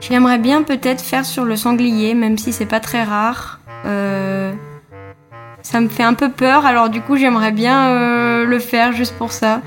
J'aimerais 0.00 0.38
bien 0.38 0.62
peut-être 0.62 1.00
faire 1.00 1.24
sur 1.24 1.44
le 1.44 1.56
sanglier, 1.56 2.14
même 2.14 2.36
si 2.36 2.52
c'est 2.52 2.66
pas 2.66 2.80
très 2.80 3.02
rare. 3.02 3.60
Euh, 3.86 4.52
ça 5.64 5.80
me 5.80 5.88
fait 5.88 6.02
un 6.02 6.14
peu 6.14 6.30
peur, 6.30 6.66
alors 6.66 6.90
du 6.90 7.00
coup 7.00 7.16
j'aimerais 7.16 7.50
bien 7.50 7.88
euh, 7.88 8.44
le 8.44 8.58
faire 8.60 8.92
juste 8.92 9.14
pour 9.14 9.32
ça. 9.32 9.62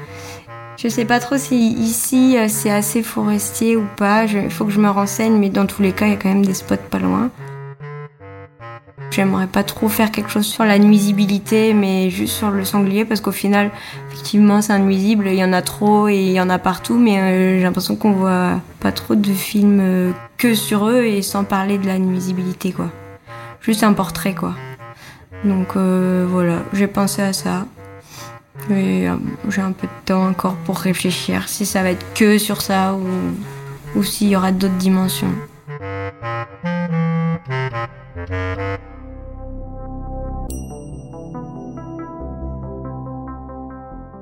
Je 0.78 0.88
sais 0.88 1.06
pas 1.06 1.20
trop 1.20 1.38
si 1.38 1.74
ici 1.74 2.38
euh, 2.38 2.46
c'est 2.48 2.70
assez 2.70 3.02
forestier 3.02 3.76
ou 3.76 3.86
pas, 3.98 4.26
il 4.26 4.52
faut 4.52 4.64
que 4.64 4.72
je 4.72 4.80
me 4.80 4.90
renseigne, 4.90 5.38
mais 5.38 5.50
dans 5.50 5.66
tous 5.66 5.82
les 5.82 5.92
cas 5.92 6.06
il 6.06 6.12
y 6.12 6.14
a 6.14 6.18
quand 6.18 6.30
même 6.30 6.46
des 6.46 6.54
spots 6.54 6.76
pas 6.90 7.00
loin. 7.00 7.32
J'aimerais 9.10 9.48
pas 9.48 9.64
trop 9.64 9.90
faire 9.90 10.12
quelque 10.12 10.30
chose 10.30 10.46
sur 10.46 10.66
la 10.66 10.78
nuisibilité, 10.78 11.74
mais 11.74 12.12
juste 12.12 12.36
sur 12.36 12.52
le 12.52 12.64
sanglier, 12.64 13.04
parce 13.04 13.20
qu'au 13.20 13.32
final, 13.32 13.72
effectivement, 14.12 14.62
c'est 14.62 14.74
un 14.74 14.80
nuisible, 14.80 15.28
il 15.28 15.36
y 15.36 15.44
en 15.44 15.54
a 15.54 15.64
trop 15.64 16.08
et 16.08 16.20
il 16.20 16.32
y 16.34 16.42
en 16.42 16.50
a 16.50 16.60
partout, 16.60 17.00
mais 17.00 17.20
euh, 17.20 17.58
j'ai 17.58 17.64
l'impression 17.64 17.96
qu'on 17.96 18.12
voit 18.12 18.62
pas 18.80 18.92
trop 18.92 19.16
de 19.16 19.34
films 19.34 20.14
que 20.38 20.54
sur 20.54 20.88
eux 20.88 21.06
et 21.06 21.24
sans 21.24 21.46
parler 21.46 21.80
de 21.80 21.88
la 21.88 21.98
nuisibilité, 21.98 22.72
quoi. 22.72 22.92
Juste 23.62 23.84
un 23.84 23.94
portrait, 23.94 24.36
quoi. 24.36 24.54
Donc 25.44 25.76
euh, 25.76 26.26
voilà, 26.30 26.64
j'ai 26.74 26.88
pensé 26.88 27.22
à 27.22 27.34
ça. 27.34 27.66
Et 28.70 29.08
euh, 29.08 29.16
j'ai 29.50 29.62
un 29.62 29.72
peu 29.72 29.88
de 29.88 30.06
temps 30.06 30.28
encore 30.28 30.56
pour 30.66 30.78
réfléchir 30.78 31.48
si 31.48 31.66
ça 31.66 31.84
va 31.84 31.92
être 31.92 32.06
que 32.14 32.38
sur 32.38 32.62
ça 32.62 32.96
ou, 32.96 33.98
ou 33.98 34.04
s'il 34.04 34.30
y 34.30 34.36
aura 34.36 34.52
d'autres 34.52 34.76
dimensions. 34.76 35.32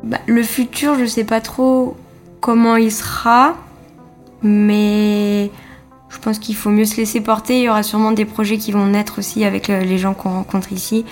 Bah, 0.03 0.19
le 0.27 0.43
futur, 0.43 0.99
je 0.99 1.05
sais 1.05 1.23
pas 1.23 1.41
trop 1.41 1.97
comment 2.39 2.75
il 2.75 2.91
sera, 2.91 3.55
mais 4.43 5.49
je 6.15 6.19
pense 6.21 6.39
qu'il 6.39 6.55
faut 6.55 6.69
mieux 6.69 6.85
se 6.85 6.97
laisser 6.97 7.21
porter. 7.21 7.59
Il 7.59 7.63
y 7.63 7.69
aura 7.69 7.83
sûrement 7.83 8.11
des 8.11 8.25
projets 8.25 8.57
qui 8.57 8.71
vont 8.71 8.85
naître 8.85 9.19
aussi 9.19 9.43
avec 9.43 9.69
euh, 9.69 9.83
les 9.83 9.97
gens 9.97 10.13
qu'on 10.13 10.29
rencontre 10.29 10.71
ici. 10.71 11.05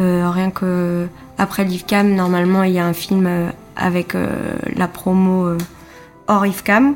Euh, 0.00 0.30
rien 0.30 0.50
que 0.50 1.08
après 1.38 1.64
l'IFCAM, 1.64 2.14
normalement, 2.14 2.62
il 2.62 2.72
y 2.72 2.78
a 2.78 2.86
un 2.86 2.92
film 2.92 3.26
euh, 3.26 3.50
avec 3.76 4.14
la 4.74 4.88
promo 4.88 5.56
hors 6.26 6.46
IFCAM. 6.46 6.94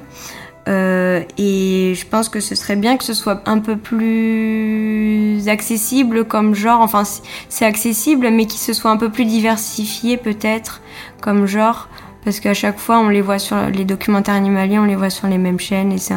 et 0.66 1.94
je 1.96 2.06
pense 2.06 2.28
que 2.28 2.40
ce 2.40 2.56
serait 2.56 2.75
bien 2.75 2.96
que 2.96 3.04
ce 3.04 3.14
soit 3.14 3.42
un 3.46 3.61
peu 3.61 3.76
plus 3.76 5.49
accessible 5.49 6.25
comme 6.25 6.54
genre. 6.54 6.80
Enfin, 6.80 7.04
c'est 7.49 7.64
accessible, 7.64 8.30
mais 8.30 8.46
qu'il 8.46 8.58
se 8.58 8.72
soit 8.72 8.90
un 8.90 8.96
peu 8.96 9.11
plus 9.11 9.26
diversifié 9.26 10.16
peut-être 10.16 10.80
comme 11.20 11.46
genre 11.46 11.88
parce 12.25 12.41
qu'à 12.41 12.55
chaque 12.55 12.79
fois 12.79 12.99
on 13.00 13.09
les 13.09 13.21
voit 13.21 13.38
sur 13.38 13.57
les 13.69 13.85
documentaires 13.85 14.35
animaliers, 14.35 14.79
on 14.79 14.85
les 14.85 14.97
voit 14.97 15.11
sur 15.11 15.29
les 15.29 15.38
mêmes 15.38 15.59
chaînes 15.59 15.93
et 15.93 15.99
c'est 15.99 16.14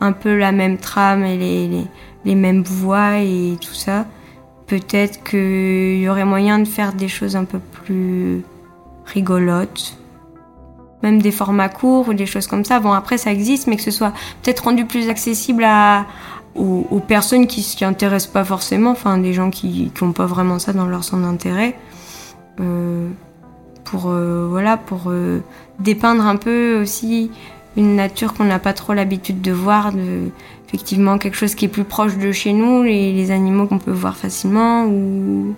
un, 0.00 0.12
peu 0.12 0.36
la 0.36 0.52
même 0.52 0.78
trame 0.78 1.24
et 1.24 1.36
les, 2.24 2.34
mêmes 2.34 2.62
voix 2.62 3.18
et 3.18 3.56
tout 3.60 3.74
ça. 3.74 4.06
Peut-être 4.66 5.22
qu'il 5.22 5.98
y 5.98 6.08
aurait 6.08 6.24
moyen 6.24 6.58
de 6.58 6.64
faire 6.66 6.92
des 6.92 7.08
choses 7.08 7.36
un 7.36 7.44
peu 7.44 7.58
plus 7.58 8.42
rigolotes, 9.04 9.96
même 11.02 11.20
des 11.20 11.30
formats 11.30 11.68
courts 11.68 12.08
ou 12.08 12.14
des 12.14 12.26
choses 12.26 12.46
comme 12.46 12.64
ça. 12.64 12.80
Bon 12.80 12.92
après 12.92 13.18
ça 13.18 13.30
existe, 13.30 13.66
mais 13.66 13.76
que 13.76 13.82
ce 13.82 13.90
soit 13.90 14.12
peut-être 14.42 14.64
rendu 14.64 14.86
plus 14.86 15.08
accessible 15.08 15.66
aux, 16.56 17.02
personnes 17.06 17.46
qui 17.46 17.62
s'y 17.62 17.84
intéressent 17.84 18.32
pas 18.32 18.44
forcément, 18.44 18.90
enfin 18.90 19.18
des 19.18 19.32
gens 19.32 19.50
qui 19.50 19.92
n'ont 20.00 20.12
pas 20.12 20.26
vraiment 20.26 20.58
ça 20.58 20.72
dans 20.72 20.86
leur 20.86 21.04
centre 21.04 21.22
d'intérêt. 21.22 21.76
Euh, 22.60 23.08
pour 23.84 24.08
euh, 24.08 24.46
voilà 24.48 24.76
pour 24.76 25.04
euh, 25.08 25.40
dépeindre 25.78 26.26
un 26.26 26.36
peu 26.36 26.80
aussi 26.80 27.30
une 27.76 27.96
nature 27.96 28.34
qu'on 28.34 28.44
n'a 28.44 28.58
pas 28.58 28.72
trop 28.72 28.94
l'habitude 28.94 29.42
de 29.42 29.52
voir, 29.52 29.92
de, 29.92 30.30
effectivement 30.68 31.18
quelque 31.18 31.36
chose 31.36 31.54
qui 31.54 31.64
est 31.64 31.68
plus 31.68 31.84
proche 31.84 32.16
de 32.16 32.32
chez 32.32 32.52
nous, 32.52 32.82
les, 32.82 33.12
les 33.12 33.30
animaux 33.30 33.66
qu'on 33.66 33.78
peut 33.78 33.90
voir 33.90 34.16
facilement, 34.16 34.84
ou, 34.84 35.54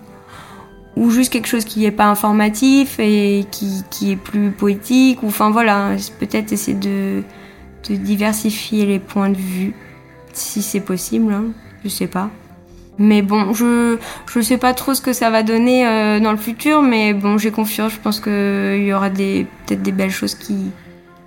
ou 0.95 1.11
juste 1.11 1.31
quelque 1.31 1.47
chose 1.47 1.63
qui 1.63 1.81
n'est 1.81 1.91
pas 1.91 2.07
informatif 2.07 2.99
et 2.99 3.45
qui, 3.51 3.83
qui, 3.91 4.11
est 4.11 4.15
plus 4.15 4.49
poétique, 4.51 5.21
ou 5.21 5.27
enfin 5.27 5.51
voilà, 5.51 5.91
peut-être 6.19 6.51
essayer 6.51 6.77
de, 6.77 7.23
de, 7.87 7.95
diversifier 7.95 8.85
les 8.87 8.99
points 8.99 9.29
de 9.29 9.37
vue, 9.37 9.73
si 10.33 10.63
c'est 10.63 10.81
possible, 10.81 11.31
hein, 11.31 11.45
je 11.83 11.89
sais 11.89 12.07
pas. 12.07 12.31
Mais 12.99 13.21
bon, 13.21 13.53
je 13.53 13.97
je 14.27 14.41
sais 14.41 14.57
pas 14.57 14.73
trop 14.73 14.93
ce 14.93 15.01
que 15.01 15.13
ça 15.13 15.29
va 15.29 15.43
donner 15.43 15.87
euh, 15.87 16.19
dans 16.19 16.31
le 16.31 16.37
futur, 16.37 16.81
mais 16.81 17.13
bon, 17.13 17.37
j'ai 17.37 17.51
confiance. 17.51 17.93
Je 17.93 17.99
pense 17.99 18.19
qu'il 18.19 18.83
y 18.83 18.93
aura 18.93 19.09
peut-être 19.09 19.81
des 19.81 19.91
belles 19.91 20.11
choses 20.11 20.35
qui 20.35 20.71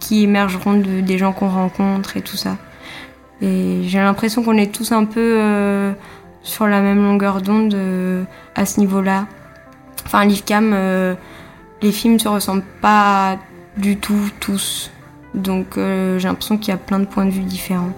qui 0.01 0.25
émergeront 0.25 0.75
de, 0.75 1.01
des 1.01 1.19
gens 1.19 1.33
qu'on 1.33 1.49
rencontre 1.49 2.17
et 2.17 2.23
tout 2.23 2.37
ça. 2.37 2.57
Et 3.43 3.83
j'ai 3.85 3.99
l'impression 3.99 4.43
qu'on 4.43 4.57
est 4.57 4.75
tous 4.75 4.93
un 4.93 5.05
peu 5.05 5.37
euh, 5.39 5.93
sur 6.43 6.67
la 6.67 6.81
même 6.81 7.03
longueur 7.03 7.41
d'onde 7.41 7.75
euh, 7.75 8.25
à 8.55 8.67
ce 8.67 8.81
niveau-là. 8.81 9.27
Enfin, 10.07 10.25
l'IFCAM, 10.25 10.75
les 11.83 11.93
films 11.93 12.19
se 12.19 12.27
ressemblent 12.27 12.65
pas 12.81 13.39
du 13.77 13.97
tout 13.97 14.31
tous. 14.41 14.91
Donc 15.35 15.77
j'ai 15.77 16.27
l'impression 16.27 16.57
qu'il 16.59 16.73
y 16.73 16.75
a 16.75 16.79
plein 16.79 16.99
de 16.99 17.05
points 17.05 17.27
de 17.27 17.31
vue 17.31 17.43
différents. 17.43 17.93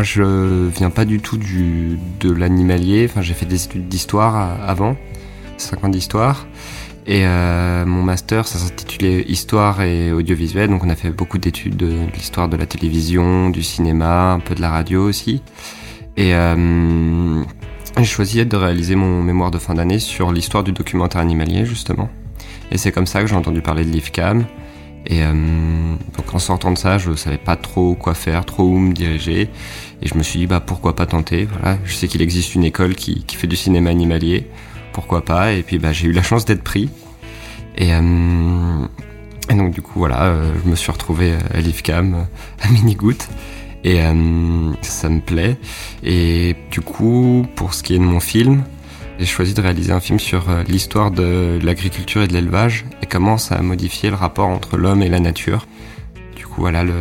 Moi, 0.00 0.04
je 0.06 0.70
viens 0.70 0.88
pas 0.88 1.04
du 1.04 1.20
tout 1.20 1.36
de 1.36 2.32
l'animalier. 2.32 3.04
Enfin, 3.04 3.20
j'ai 3.20 3.34
fait 3.34 3.44
des 3.44 3.66
études 3.66 3.86
d'histoire 3.86 4.58
avant, 4.66 4.96
5 5.58 5.84
ans 5.84 5.90
d'histoire. 5.90 6.46
Et 7.06 7.26
euh, 7.26 7.84
mon 7.84 8.02
master, 8.02 8.48
ça 8.48 8.58
s'intitulait 8.58 9.26
Histoire 9.28 9.82
et 9.82 10.10
audiovisuel. 10.10 10.70
Donc, 10.70 10.84
on 10.84 10.88
a 10.88 10.96
fait 10.96 11.10
beaucoup 11.10 11.36
d'études 11.36 11.76
de, 11.76 12.06
l'histoire 12.14 12.48
de 12.48 12.56
la 12.56 12.64
télévision, 12.64 13.50
du 13.50 13.62
cinéma, 13.62 14.32
un 14.32 14.40
peu 14.40 14.54
de 14.54 14.62
la 14.62 14.70
radio 14.70 15.06
aussi. 15.06 15.42
Et 16.16 16.34
euh, 16.34 17.44
j'ai 17.98 18.04
choisi 18.04 18.46
de 18.46 18.56
réaliser 18.56 18.94
mon 18.94 19.22
mémoire 19.22 19.50
de 19.50 19.58
fin 19.58 19.74
d'année 19.74 19.98
sur 19.98 20.32
l'histoire 20.32 20.64
du 20.64 20.72
documentaire 20.72 21.20
animalier, 21.20 21.66
justement. 21.66 22.08
Et 22.72 22.78
c'est 22.78 22.90
comme 22.90 23.06
ça 23.06 23.20
que 23.20 23.26
j'ai 23.26 23.36
entendu 23.36 23.60
parler 23.60 23.84
de 23.84 23.90
l'IFCAM. 23.90 24.46
Et 25.06 25.22
euh, 25.22 25.32
donc 26.16 26.34
en 26.34 26.38
sortant 26.38 26.72
de 26.72 26.78
ça, 26.78 26.98
je 26.98 27.14
savais 27.14 27.38
pas 27.38 27.56
trop 27.56 27.94
quoi 27.94 28.14
faire, 28.14 28.44
trop 28.44 28.64
où 28.64 28.78
me 28.78 28.92
diriger. 28.92 29.48
Et 30.02 30.08
je 30.08 30.14
me 30.14 30.22
suis 30.22 30.40
dit, 30.40 30.46
bah 30.46 30.60
pourquoi 30.60 30.94
pas 30.94 31.06
tenter. 31.06 31.46
Voilà, 31.46 31.78
je 31.84 31.94
sais 31.94 32.08
qu'il 32.08 32.22
existe 32.22 32.54
une 32.54 32.64
école 32.64 32.94
qui, 32.94 33.24
qui, 33.24 33.36
fait 33.36 33.46
du 33.46 33.56
cinéma 33.56 33.90
animalier, 33.90 34.48
pourquoi 34.92 35.24
pas? 35.24 35.52
Et 35.52 35.62
puis 35.62 35.78
bah 35.78 35.92
j'ai 35.92 36.08
eu 36.08 36.12
la 36.12 36.22
chance 36.22 36.44
d'être 36.44 36.62
pris. 36.62 36.90
Et, 37.76 37.94
euh, 37.94 38.86
et, 39.48 39.54
donc 39.54 39.72
du 39.72 39.82
coup 39.82 39.98
voilà, 39.98 40.24
euh, 40.24 40.52
je 40.64 40.70
me 40.70 40.76
suis 40.76 40.92
retrouvé 40.92 41.34
à 41.52 41.60
l'IFCAM, 41.60 42.26
à 42.62 42.68
Minigoutte. 42.68 43.28
Et 43.82 44.02
euh, 44.02 44.72
ça 44.82 45.08
me 45.08 45.20
plaît. 45.20 45.56
Et 46.02 46.54
du 46.70 46.80
coup, 46.80 47.46
pour 47.56 47.72
ce 47.72 47.82
qui 47.82 47.94
est 47.94 47.98
de 47.98 48.04
mon 48.04 48.20
film, 48.20 48.62
j'ai 49.20 49.26
choisi 49.26 49.52
de 49.52 49.60
réaliser 49.60 49.92
un 49.92 50.00
film 50.00 50.18
sur 50.18 50.48
euh, 50.48 50.62
l'histoire 50.66 51.10
de 51.10 51.58
l'agriculture 51.62 52.22
et 52.22 52.26
de 52.26 52.32
l'élevage 52.32 52.86
et 53.02 53.06
comment 53.06 53.36
ça 53.36 53.56
a 53.56 53.60
modifié 53.60 54.08
le 54.08 54.16
rapport 54.16 54.48
entre 54.48 54.78
l'homme 54.78 55.02
et 55.02 55.10
la 55.10 55.20
nature. 55.20 55.66
Du 56.36 56.46
coup, 56.46 56.62
voilà, 56.62 56.84
le, 56.84 56.94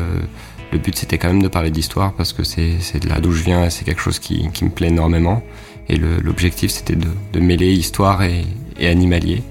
but 0.73 0.97
c'était 0.97 1.17
quand 1.17 1.29
même 1.29 1.41
de 1.41 1.47
parler 1.47 1.71
d'histoire 1.71 2.13
parce 2.13 2.33
que 2.33 2.43
c'est 2.43 2.99
de 2.99 3.07
là 3.07 3.21
d'où 3.21 3.31
je 3.31 3.43
viens 3.43 3.63
et 3.63 3.69
c'est 3.69 3.85
quelque 3.85 4.01
chose 4.01 4.19
qui, 4.19 4.49
me 4.61 4.69
plaît 4.69 4.89
énormément. 4.89 5.41
Et 5.88 5.95
l'objectif 5.95 6.71
c'était 6.71 6.95
de, 6.95 7.39
mêler 7.39 7.71
histoire 7.71 8.21
et, 8.21 8.43
animalier. 8.81 9.41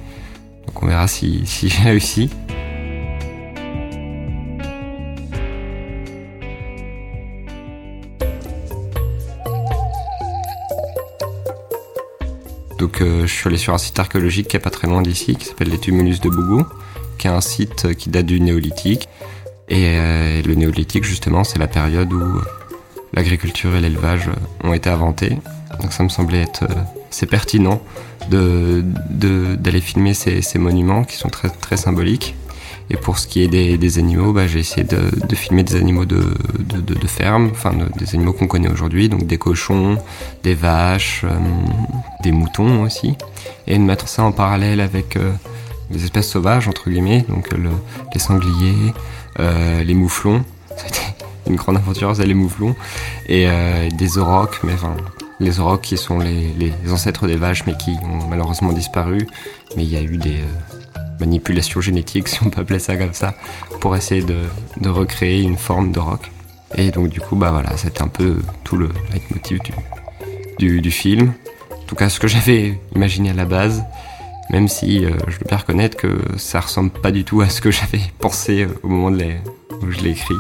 Donc 0.67 0.83
on 0.83 0.87
verra 0.87 1.09
si 1.09 1.45
j'ai 1.47 1.83
réussi. 1.83 2.29
Donc 12.79 13.01
euh, 13.01 13.27
je 13.27 13.33
suis 13.33 13.49
allé 13.49 13.59
sur 13.59 13.75
un 13.75 13.79
site 13.79 13.99
archéologique 13.99 14.49
qui 14.49 14.57
est 14.57 14.61
pas 14.61 14.71
très 14.71 14.87
loin 14.87 15.03
d'ici, 15.03 15.37
qui 15.37 15.45
s'appelle 15.45 15.69
les 15.69 15.79
Tumulus 15.79 16.21
de 16.21 16.31
Bougou, 16.31 16.65
qui 17.19 17.27
est 17.27 17.31
un 17.31 17.41
site 17.41 17.95
qui 17.95 18.09
date 18.09 18.27
du 18.27 18.41
néolithique. 18.41 19.09
Et 19.69 19.97
euh, 19.99 20.43
le 20.43 20.55
néolithique 20.55 21.05
justement 21.05 21.45
c'est 21.45 21.59
la 21.59 21.67
période 21.67 22.13
où 22.13 22.41
l'agriculture 23.13 23.75
et 23.75 23.81
l'élevage 23.81 24.31
ont 24.63 24.73
été 24.73 24.89
inventés. 24.89 25.37
Donc 25.83 25.93
ça 25.93 26.05
me 26.05 26.09
semblait 26.09 26.43
être 26.43 26.65
assez 27.11 27.27
pertinent 27.27 27.83
de 28.31 28.83
d'aller 29.11 29.81
filmer 29.81 30.15
ces, 30.15 30.43
ces, 30.43 30.59
monuments 30.59 31.05
qui 31.05 31.17
sont 31.17 31.29
très 31.29 31.49
très 31.49 31.77
symboliques. 31.77 32.35
Et 32.91 32.97
pour 32.97 33.19
ce 33.19 33.27
qui 33.27 33.43
est 33.43 33.49
des, 33.49 33.99
animaux, 33.99 34.33
bah, 34.33 34.47
j'ai 34.47 34.61
essayé 34.61 34.85
de, 34.85 35.35
filmer 35.35 35.63
des 35.63 35.77
animaux 35.77 36.07
de, 36.07 36.23
ferme, 37.07 37.51
enfin 37.51 37.73
des 37.99 38.15
animaux 38.15 38.33
qu'on 38.33 38.47
connaît 38.47 38.71
aujourd'hui, 38.71 39.09
donc 39.09 39.27
des 39.27 39.39
cochons, 39.39 39.99
des 40.43 40.55
vaches, 40.55 41.23
euh, 41.25 41.39
des 42.23 42.33
moutons 42.33 42.83
aussi, 42.83 43.15
et 43.67 43.77
de 43.77 43.83
mettre 43.83 44.09
ça 44.09 44.23
en 44.23 44.33
parallèle 44.33 44.81
avec 44.81 45.17
euh, 45.17 45.33
des 45.91 46.05
espèces 46.05 46.31
sauvages 46.31 46.69
entre 46.69 46.89
guillemets, 46.89 47.27
donc 47.29 47.51
le, 47.53 47.71
les 48.15 48.21
sangliers, 48.21 48.95
euh, 49.39 49.83
les 49.83 49.95
mouflons. 49.95 50.43
C'était 50.77 51.15
une 51.47 51.57
grande 51.57 51.77
aventure, 51.77 52.15
c'est 52.15 52.27
les 52.27 52.35
mouflons, 52.35 52.75
et 53.29 53.49
des 53.97 54.19
aurochs, 54.19 54.61
mais 54.65 54.75
enfin 54.75 54.95
les 55.41 55.61
aurochs 55.61 55.83
qui 55.83 55.97
sont 55.97 56.19
les, 56.19 56.53
les, 56.59 56.73
ancêtres 56.93 57.27
des 57.27 57.37
vaches, 57.37 57.65
mais 57.67 57.77
qui 57.77 57.93
ont 58.03 58.29
malheureusement 58.29 58.73
disparu. 58.73 59.27
Mais 59.77 59.85
il 59.85 59.91
y 59.91 59.97
a 59.97 60.03
eu 60.03 60.19
des 60.19 60.41
manipulation 61.21 61.81
génétique, 61.81 62.29
si 62.33 62.43
on 62.43 62.51
peut 62.51 62.61
appeler 62.61 62.79
ça 62.79 62.97
comme 62.97 63.15
ça, 63.15 63.35
pour 63.81 63.97
essayer 63.97 64.23
de, 64.23 64.89
recréer 64.89 65.43
une 65.43 65.57
forme 65.57 65.93
de 65.93 65.99
rock. 65.99 66.31
Et 66.77 66.91
donc 66.91 67.09
du 67.09 67.21
coup, 67.21 67.37
bah 67.37 67.51
voilà, 67.51 67.77
c'était 67.77 68.03
un 68.03 68.09
peu 68.09 68.37
tout 68.65 68.77
le 68.77 68.91
leitmotiv 69.13 69.59
du, 70.59 70.81
du, 70.81 70.91
film. 70.91 71.33
En 71.73 71.85
tout 71.87 71.95
cas, 71.95 72.09
ce 72.09 72.21
que 72.21 72.29
j'avais 72.35 72.79
imaginé 72.95 73.31
à 73.31 73.35
la 73.35 73.47
base, 73.47 73.85
même 74.51 74.69
si 74.69 75.05
euh, 75.05 75.11
je 75.29 75.39
dois 75.47 75.59
reconnaître 75.59 75.97
que 75.97 76.19
ça 76.37 76.61
ressemble 76.61 76.91
pas 76.91 77.11
du 77.11 77.25
tout 77.25 77.41
à 77.41 77.49
ce 77.49 77.61
que 77.61 77.71
j'avais 77.71 78.01
pensé 78.19 78.63
euh, 78.63 78.69
au 78.83 78.89
moment 78.89 79.11
de 79.11 79.25
où 79.83 79.91
je 79.91 80.01
l'ai 80.01 80.11
écrit. 80.11 80.35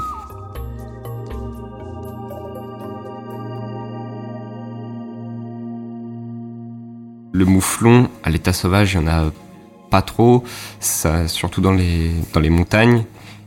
Le 7.33 7.45
mouflon, 7.45 8.09
à 8.25 8.31
l'état 8.31 8.53
sauvage, 8.53 8.95
il 8.95 8.97
y 8.97 8.99
en 8.99 9.07
a 9.07 9.31
pas 9.91 10.03
trop, 10.03 10.45
surtout 10.81 11.61
dans 11.61 11.73
les, 11.73 12.51
montagnes. 12.51 13.05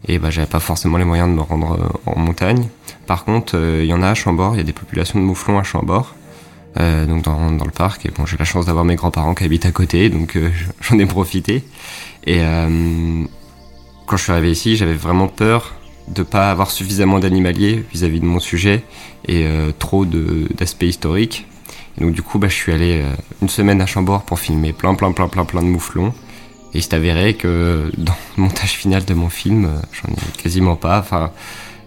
Et 0.07 0.17
bah, 0.17 0.29
j'avais 0.29 0.47
pas 0.47 0.59
forcément 0.59 0.97
les 0.97 1.05
moyens 1.05 1.29
de 1.29 1.35
me 1.35 1.41
rendre 1.41 1.73
euh, 1.73 2.11
en 2.11 2.19
montagne. 2.19 2.67
Par 3.05 3.23
contre, 3.23 3.53
il 3.55 3.59
euh, 3.59 3.85
y 3.85 3.93
en 3.93 4.01
a 4.01 4.09
à 4.09 4.13
Chambord, 4.15 4.55
il 4.55 4.57
y 4.57 4.61
a 4.61 4.63
des 4.63 4.73
populations 4.73 5.19
de 5.19 5.23
mouflons 5.23 5.59
à 5.59 5.63
Chambord, 5.63 6.15
euh, 6.79 7.05
donc 7.05 7.23
dans, 7.23 7.49
le 7.49 7.71
parc. 7.71 8.05
Et 8.05 8.09
bon, 8.09 8.25
j'ai 8.25 8.37
la 8.37 8.45
chance 8.45 8.65
d'avoir 8.65 8.83
mes 8.83 8.95
grands-parents 8.95 9.35
qui 9.35 9.43
habitent 9.43 9.67
à 9.67 9.71
côté, 9.71 10.09
donc 10.09 10.37
j'en 10.81 10.97
ai 10.97 11.05
profité. 11.05 11.63
Et 12.25 12.39
quand 14.05 14.17
je 14.17 14.23
suis 14.23 14.31
arrivé 14.31 14.51
ici, 14.51 14.75
j'avais 14.75 14.93
vraiment 14.93 15.27
peur 15.27 15.73
de 16.07 16.23
pas 16.23 16.51
avoir 16.51 16.69
suffisamment 16.69 17.19
d'animaliers 17.19 17.83
vis-à-vis 17.91 18.19
de 18.19 18.25
mon 18.25 18.39
sujet 18.39 18.83
et 19.27 19.47
trop 19.79 20.05
d'aspects 20.05 20.83
historiques. 20.83 21.47
Donc 21.97 22.13
du 22.13 22.21
coup, 22.21 22.37
bah, 22.37 22.47
je 22.47 22.53
suis 22.53 22.71
allé 22.71 23.03
une 23.41 23.49
semaine 23.49 23.81
à 23.81 23.87
Chambord 23.87 24.21
pour 24.21 24.39
filmer 24.39 24.71
plein, 24.71 24.93
plein, 24.93 25.11
plein, 25.13 25.27
plein, 25.27 25.45
plein 25.45 25.61
de 25.61 25.67
mouflons. 25.67 26.13
Et 26.73 26.77
il 26.77 26.83
s'est 26.83 26.95
avéré 26.95 27.33
que 27.33 27.91
dans 27.97 28.15
le 28.37 28.43
montage 28.43 28.71
final 28.71 29.03
de 29.05 29.13
mon 29.13 29.29
film, 29.29 29.69
j'en 29.91 30.13
ai 30.13 30.41
quasiment 30.41 30.75
pas. 30.75 30.99
Enfin, 30.99 31.31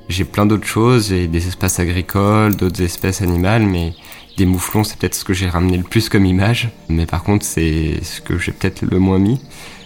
j'ai 0.08 0.24
plein 0.24 0.46
d'autres 0.46 0.66
choses, 0.66 1.08
j'ai 1.08 1.26
des 1.26 1.48
espaces 1.48 1.80
agricoles, 1.80 2.56
d'autres 2.56 2.82
espèces 2.82 3.22
animales, 3.22 3.64
mais 3.64 3.94
des 4.36 4.46
mouflons, 4.46 4.84
c'est 4.84 4.98
peut-être 4.98 5.14
ce 5.14 5.24
que 5.24 5.32
j'ai 5.32 5.48
ramené 5.48 5.76
le 5.76 5.84
plus 5.84 6.08
comme 6.08 6.26
image. 6.26 6.70
Mais 6.88 7.06
par 7.06 7.22
contre, 7.22 7.44
c'est 7.44 8.02
ce 8.02 8.20
que 8.20 8.38
j'ai 8.38 8.52
peut-être 8.52 8.82
le 8.82 8.98
moins 8.98 9.18
mis. 9.18 9.40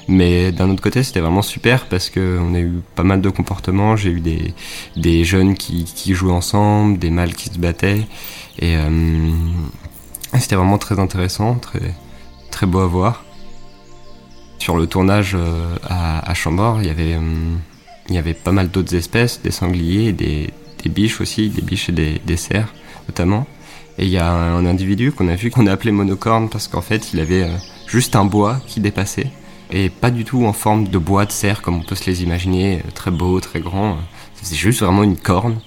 Mais 0.09 0.53
d'un 0.53 0.71
autre 0.71 0.83
côté, 0.83 1.03
c'était 1.03 1.21
vraiment 1.21 1.43
super 1.43 1.87
parce 1.87 2.09
que 2.09 2.39
on 2.41 2.55
a 2.55 2.61
eu 2.61 2.81
pas 2.95 3.03
mal 3.03 3.21
de 3.21 3.29
comportements. 3.29 3.95
J'ai 3.95 4.11
eu 4.11 4.21
des, 4.21 4.55
des 4.97 5.23
jeunes 5.23 5.55
qui, 5.55 5.85
qui 5.85 6.15
jouaient 6.15 6.33
ensemble, 6.33 6.99
des 6.99 7.11
mâles 7.11 7.35
qui 7.35 7.51
se 7.51 7.59
battaient. 7.59 8.07
Et 8.59 8.77
euh, 8.77 9.31
c'était 10.39 10.57
vraiment 10.57 10.79
très 10.79 10.99
intéressant, 10.99 11.57
très, 11.57 11.95
très 12.51 12.67
beau 12.67 12.81
à 12.81 12.87
voir. 12.87 13.25
Sur 14.59 14.77
le 14.77 14.87
tournage 14.87 15.35
euh, 15.35 15.77
à, 15.88 16.35
Chambord, 16.35 16.83
il 16.83 16.88
y 16.88 16.90
avait, 16.90 17.14
euh, 17.14 17.21
il 18.09 18.14
y 18.14 18.18
avait 18.18 18.35
pas 18.35 18.53
mal 18.53 18.68
d'autres 18.68 18.94
espèces, 18.94 19.40
des 19.42 19.51
sangliers, 19.51 20.12
des, 20.12 20.53
biches 20.87 21.21
aussi, 21.21 21.51
des 21.51 21.62
biches 21.62 21.90
et 21.90 21.92
des, 21.92 22.37
cerfs 22.37 22.73
notamment. 23.09 23.47
Et 23.99 24.05
il 24.05 24.11
y 24.11 24.18
a 24.18 24.31
un, 24.31 24.66
individu 24.66 25.12
qu'on 25.12 25.29
a 25.29 25.35
vu 25.35 25.51
qu'on 25.51 25.66
a 25.66 25.73
appelé 25.73 25.92
monocorne 25.92 26.49
parce 26.49 26.68
qu'en 26.68 26.81
fait 26.81 27.12
il 27.12 27.21
avait 27.21 27.42
euh, 27.42 27.57
juste 27.87 28.16
un 28.16 28.25
bois 28.25 28.61
qui 28.66 28.81
dépassait 28.81 29.31
et 29.71 29.90
pas 29.90 30.11
du 30.11 30.25
tout 30.25 30.44
en 30.47 30.53
forme 30.53 30.88
de 30.88 30.99
bois 30.99 31.27
de 31.27 31.33
cerf 31.33 31.62
comme 31.62 31.77
on 31.77 31.83
peut 31.83 31.94
se 31.94 32.07
les 32.07 32.23
imaginer, 32.23 32.83
très 32.94 33.11
beau, 33.11 33.40
très 33.40 33.61
grand. 33.61 33.99
C'est 34.40 34.57
juste 34.57 34.83
vraiment 34.83 35.03
une 35.03 35.16
corne 35.16 35.61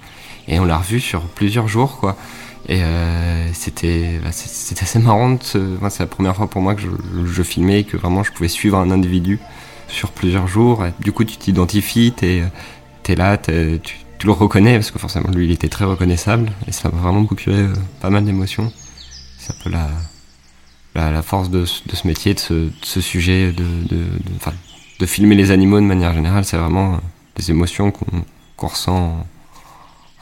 et 0.48 0.58
on 0.58 0.64
l'a 0.64 0.78
revu 0.78 1.00
sur 1.00 1.22
plusieurs 1.22 1.68
jours 1.68 1.98
quoi. 1.98 2.16
Et 2.68 2.82
euh, 2.82 3.52
c'était 3.52 4.20
bah, 4.22 4.30
c'était 4.32 4.82
assez 4.82 4.98
marrant. 4.98 5.38
C'est 5.42 6.00
la 6.00 6.06
première 6.06 6.36
fois 6.36 6.48
pour 6.48 6.62
moi 6.62 6.74
que 6.74 6.82
je, 6.82 6.88
je, 7.26 7.42
filmais 7.42 7.80
et 7.80 7.84
que 7.84 7.96
vraiment 7.96 8.22
je 8.22 8.32
pouvais 8.32 8.48
suivre 8.48 8.78
un 8.78 8.90
individu 8.90 9.40
sur 9.88 10.10
plusieurs 10.10 10.46
jours. 10.46 10.86
Et 10.86 10.92
du 11.00 11.12
coup, 11.12 11.24
tu 11.24 11.36
t'identifies, 11.36 12.12
t'es 12.12 12.42
es 13.08 13.14
là, 13.16 13.34
es, 13.48 13.80
tu, 13.80 14.26
le 14.26 14.32
reconnais 14.32 14.74
parce 14.74 14.92
que 14.92 15.00
forcément 15.00 15.30
lui, 15.30 15.46
il 15.46 15.50
était 15.50 15.68
très 15.68 15.84
reconnaissable 15.84 16.52
et 16.68 16.72
ça 16.72 16.88
m'a 16.88 17.00
vraiment 17.00 17.24
procuré 17.24 17.62
euh, 17.62 17.72
pas 18.00 18.10
mal 18.10 18.24
d'émotions. 18.24 18.72
C'est 19.38 19.52
un 19.52 19.56
peu 19.64 19.70
la, 19.70 19.90
la, 20.94 21.22
force 21.22 21.50
de, 21.50 21.62
de, 21.62 21.96
ce 21.96 22.06
métier, 22.06 22.34
de 22.34 22.38
ce, 22.38 22.54
de 22.54 22.72
ce 22.82 23.00
sujet, 23.00 23.50
de, 23.50 23.64
de, 23.88 24.04
de, 25.00 25.06
filmer 25.06 25.34
les 25.34 25.50
animaux 25.50 25.80
de 25.80 25.84
manière 25.84 26.14
générale. 26.14 26.44
C'est 26.44 26.56
vraiment 26.56 27.00
des 27.34 27.50
émotions 27.50 27.90
qu'on 27.90 28.20
qu 28.56 28.66
ressent 28.66 29.26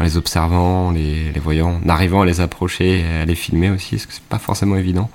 en 0.00 0.02
les 0.02 0.16
observant, 0.16 0.90
les, 0.92 1.30
les 1.30 1.40
voyant, 1.40 1.78
en 1.84 1.88
arrivant 1.90 2.22
à 2.22 2.24
les 2.24 2.40
approcher 2.40 3.00
et 3.00 3.04
à 3.04 3.24
les 3.26 3.34
filmer 3.34 3.68
aussi, 3.68 3.96
parce 3.96 4.06
que 4.06 4.14
c'est 4.14 4.22
pas 4.22 4.38
forcément 4.38 4.76
évident. 4.76 5.10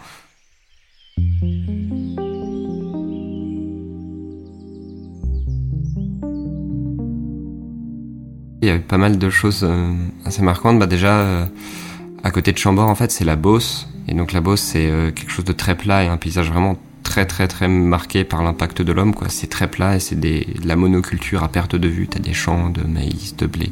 Il 8.61 8.67
y 8.67 8.69
avait 8.69 8.79
pas 8.79 8.97
mal 8.99 9.17
de 9.17 9.29
choses 9.31 9.63
euh, 9.63 9.91
assez 10.23 10.43
marquantes. 10.43 10.77
Bah 10.77 10.85
déjà, 10.85 11.17
euh, 11.17 11.45
à 12.23 12.29
côté 12.29 12.51
de 12.51 12.57
Chambord, 12.59 12.87
en 12.87 12.95
fait, 12.95 13.11
c'est 13.11 13.25
la 13.25 13.35
Beauce. 13.35 13.87
Et 14.07 14.13
donc 14.13 14.33
la 14.33 14.41
Beauce, 14.41 14.61
c'est 14.61 14.85
euh, 14.85 15.11
quelque 15.11 15.31
chose 15.31 15.45
de 15.45 15.53
très 15.53 15.75
plat 15.75 16.03
et 16.03 16.07
un 16.07 16.17
paysage 16.17 16.51
vraiment 16.51 16.77
très 17.01 17.25
très 17.25 17.47
très 17.47 17.67
marqué 17.67 18.23
par 18.23 18.43
l'impact 18.43 18.81
de 18.83 18.91
l'homme. 18.91 19.13
C'est 19.29 19.49
très 19.49 19.69
plat 19.69 19.95
et 19.95 19.99
c'est 19.99 20.19
de 20.19 20.43
la 20.63 20.75
monoculture 20.75 21.43
à 21.43 21.47
perte 21.47 21.75
de 21.75 21.87
vue. 21.87 22.07
T'as 22.07 22.19
des 22.19 22.33
champs 22.33 22.69
de 22.69 22.81
maïs, 22.83 23.35
de 23.35 23.47
blé. 23.47 23.71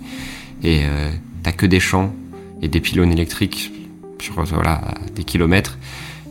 Et 0.63 0.81
euh, 0.83 1.11
t'as 1.43 1.51
que 1.51 1.65
des 1.65 1.79
champs 1.79 2.13
et 2.61 2.67
des 2.67 2.79
pylônes 2.79 3.11
électriques 3.11 3.71
sur 4.19 4.41
voilà, 4.43 4.81
des 5.15 5.23
kilomètres. 5.23 5.77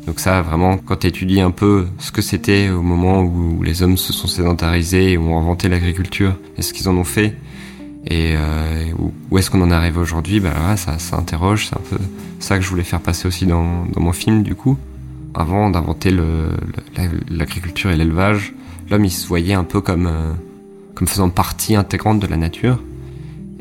Donc 0.06 0.18
ça, 0.18 0.42
vraiment, 0.42 0.78
quand 0.78 0.96
tu 0.96 1.06
étudies 1.06 1.40
un 1.40 1.50
peu 1.50 1.86
ce 1.98 2.10
que 2.10 2.22
c'était 2.22 2.70
au 2.70 2.82
moment 2.82 3.22
où 3.22 3.62
les 3.62 3.82
hommes 3.82 3.96
se 3.96 4.12
sont 4.12 4.26
sédentarisés 4.26 5.12
et 5.12 5.18
ont 5.18 5.38
inventé 5.38 5.68
l'agriculture 5.68 6.34
et 6.56 6.62
ce 6.62 6.72
qu'ils 6.72 6.88
en 6.88 6.96
ont 6.96 7.04
fait, 7.04 7.36
et 8.06 8.34
euh, 8.36 8.90
où, 9.30 9.38
est-ce 9.38 9.48
qu'on 9.50 9.62
en 9.62 9.70
arrive 9.70 9.96
aujourd'hui, 9.96 10.40
bah 10.40 10.50
voilà, 10.56 10.76
ça, 10.76 10.98
ça 10.98 11.16
interroge, 11.16 11.68
c'est 11.68 11.76
un 11.76 11.82
peu 11.88 12.02
ça 12.40 12.56
que 12.56 12.64
je 12.64 12.68
voulais 12.68 12.82
faire 12.82 13.00
passer 13.00 13.28
aussi 13.28 13.46
dans, 13.46 13.86
mon 13.96 14.12
film 14.12 14.42
du 14.42 14.56
coup. 14.56 14.76
Avant 15.34 15.70
d'inventer 15.70 16.14
l'agriculture 17.30 17.90
et 17.90 17.96
l'élevage, 17.96 18.52
l'homme 18.90 19.04
il 19.04 19.10
se 19.10 19.26
voyait 19.26 19.54
un 19.54 19.64
peu 19.64 19.80
comme 19.80 20.10
comme 20.94 21.08
faisant 21.08 21.30
partie 21.30 21.74
intégrante 21.74 22.20
de 22.20 22.26
la 22.26 22.36
nature. 22.36 22.78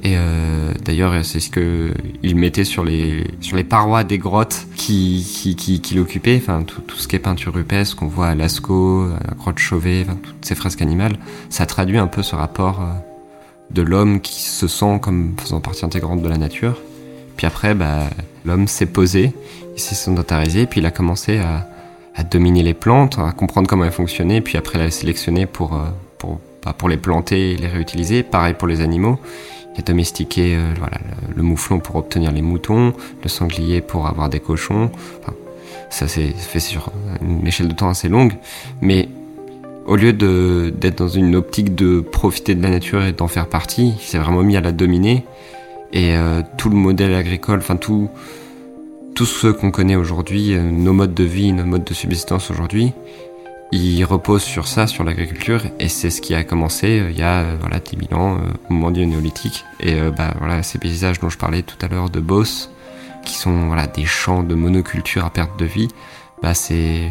Et 0.04 0.16
euh, 0.18 0.61
d'ailleurs, 0.84 1.24
c'est 1.24 1.40
ce 1.40 1.50
que 1.50 1.94
il 2.24 2.36
mettait 2.36 2.64
sur 2.64 2.84
les 2.84 3.26
sur 3.40 3.58
les 3.58 3.64
parois 3.64 4.04
des 4.04 4.18
grottes 4.18 4.66
qui 4.76 5.26
qui 5.26 5.56
qui, 5.56 5.82
qui 5.82 5.96
l'occupaient. 5.96 6.38
Enfin, 6.38 6.64
tout, 6.64 6.82
tout, 6.82 6.98
ce 6.98 7.08
qui 7.08 7.16
est 7.16 7.20
peinture 7.20 7.54
rupestre 7.54 7.96
qu'on 7.96 8.08
voit 8.08 8.28
à 8.28 8.36
Lascaux, 8.36 9.06
à 9.06 9.28
la 9.28 9.34
grotte 9.36 9.60
Chauvet, 9.60 10.06
toutes 10.06 10.46
ces 10.46 10.56
fresques 10.56 10.82
animales, 10.82 11.18
ça 11.50 11.66
traduit 11.66 11.98
un 11.98 12.08
peu 12.08 12.24
ce 12.24 12.36
rapport 12.36 12.82
euh, 12.82 12.94
de 13.72 13.82
l'homme 13.82 14.22
qui 14.22 14.42
se 14.42 14.68
sent 14.68 15.00
comme 15.02 15.36
faisant 15.40 15.62
partie 15.62 15.86
intégrante 15.86 16.22
de 16.22 16.28
la 16.28 16.38
nature. 16.38 16.78
Puis 17.38 17.48
après, 17.48 17.74
bah, 17.74 18.10
l'homme 18.46 18.68
s'est 18.68 18.86
posé, 18.86 19.34
il 19.76 19.80
s'est 19.80 19.96
sédentarisé, 19.96 20.66
puis 20.66 20.82
il 20.82 20.86
a 20.86 20.92
commencé 20.92 21.40
à, 21.40 21.68
à 22.16 22.24
dominer 22.24 22.64
les 22.64 22.74
plantes, 22.74 23.18
à 23.20 23.32
comprendre 23.32 23.68
comment 23.68 23.86
elles 23.86 23.92
fonctionnaient, 23.92 24.42
puis 24.42 24.58
après, 24.58 24.80
il 24.80 24.82
a 24.82 24.92
sélectionné 24.92 25.46
pour 25.46 25.74
euh, 25.74 25.86
pour 26.18 26.40
pas 26.62 26.74
pour 26.74 26.90
les 26.90 26.98
planter 26.98 27.52
et 27.52 27.58
les 27.58 27.68
réutiliser. 27.68 28.24
Pareil 28.24 28.54
pour 28.54 28.68
les 28.68 28.82
animaux. 28.82 29.20
Il 29.76 29.80
a 29.80 29.84
domestiqué 29.84 30.56
euh, 30.56 30.74
voilà, 30.78 30.98
le, 31.36 31.44
mouflon 31.44 31.80
pour 31.80 31.96
obtenir 31.96 32.32
les 32.32 32.42
moutons, 32.42 32.94
le 33.24 33.30
sanglier 33.30 33.82
pour 33.82 34.08
avoir 34.08 34.30
des 34.30 34.40
cochons. 34.40 34.92
Ça 35.90 36.08
s'est 36.08 36.30
fait 36.30 36.60
sur 36.60 36.92
une 37.22 37.46
échelle 37.48 37.68
de 37.68 37.74
temps 37.74 37.90
assez 37.90 38.10
longue. 38.10 38.34
Mais 38.82 39.10
au 39.86 39.96
lieu 39.96 40.14
d'être 40.14 40.98
dans 40.98 41.08
une 41.08 41.36
optique 41.36 41.76
de 41.76 42.02
profiter 42.02 42.56
de 42.56 42.62
la 42.62 42.70
nature 42.70 43.04
et 43.04 43.12
d'en 43.12 43.28
faire 43.28 43.48
partie, 43.48 43.94
il 43.98 44.02
s'est 44.02 44.20
vraiment 44.20 44.44
mis 44.44 44.58
à 44.58 44.62
la 44.62 44.72
dominer. 44.72 45.26
Et 45.94 46.16
euh, 46.16 46.42
tout 46.58 46.70
le 46.70 46.76
modèle 46.76 47.14
agricole, 47.14 47.60
enfin 47.60 47.76
tout, 47.76 48.10
tout 49.16 49.26
ce 49.26 49.48
qu'on 49.48 49.72
connaît 49.72 49.96
aujourd'hui, 49.96 50.54
euh, 50.54 50.62
nos 50.62 50.94
modes 50.94 51.14
de 51.14 51.24
vie, 51.24 51.52
nos 51.52 51.66
modes 51.66 51.84
de 51.84 51.94
subsistance 51.94 52.50
aujourd'hui, 52.50 52.94
il 53.72 54.04
repose 54.04 54.44
sur 54.44 54.68
ça, 54.68 54.86
sur 54.86 55.04
l'agriculture, 55.04 55.62
et 55.80 55.88
c'est 55.88 56.10
ce 56.10 56.22
qui 56.22 56.36
a 56.36 56.44
commencé 56.44 57.00
euh, 57.00 57.12
il 57.12 57.18
y 57.18 57.24
a 57.24 57.42
euh, 57.42 57.58
voilà 57.60 57.80
10 57.80 58.10
000 58.10 58.22
ans, 58.22 58.36
euh, 58.36 58.40
au 58.70 58.74
moment 58.74 58.92
du 58.92 59.06
néolithique. 59.06 59.66
Et 59.80 59.96
bah 60.16 60.34
voilà, 60.40 60.62
ces 60.64 60.78
paysages 60.78 61.20
dont 61.20 61.30
je 61.30 61.38
parlais 61.38 61.62
tout 61.62 61.78
à 61.82 61.88
l'heure 61.88 62.10
de 62.10 62.20
Beauce, 62.20 62.70
qui 63.24 63.36
sont 63.36 63.68
voilà 63.68 63.88
des 63.88 64.06
champs 64.06 64.44
de 64.44 64.56
monoculture 64.56 65.26
à 65.26 65.30
perte 65.30 65.58
de 65.58 65.66
vie, 65.66 65.88
bah 66.42 66.54
c'est 66.54 67.10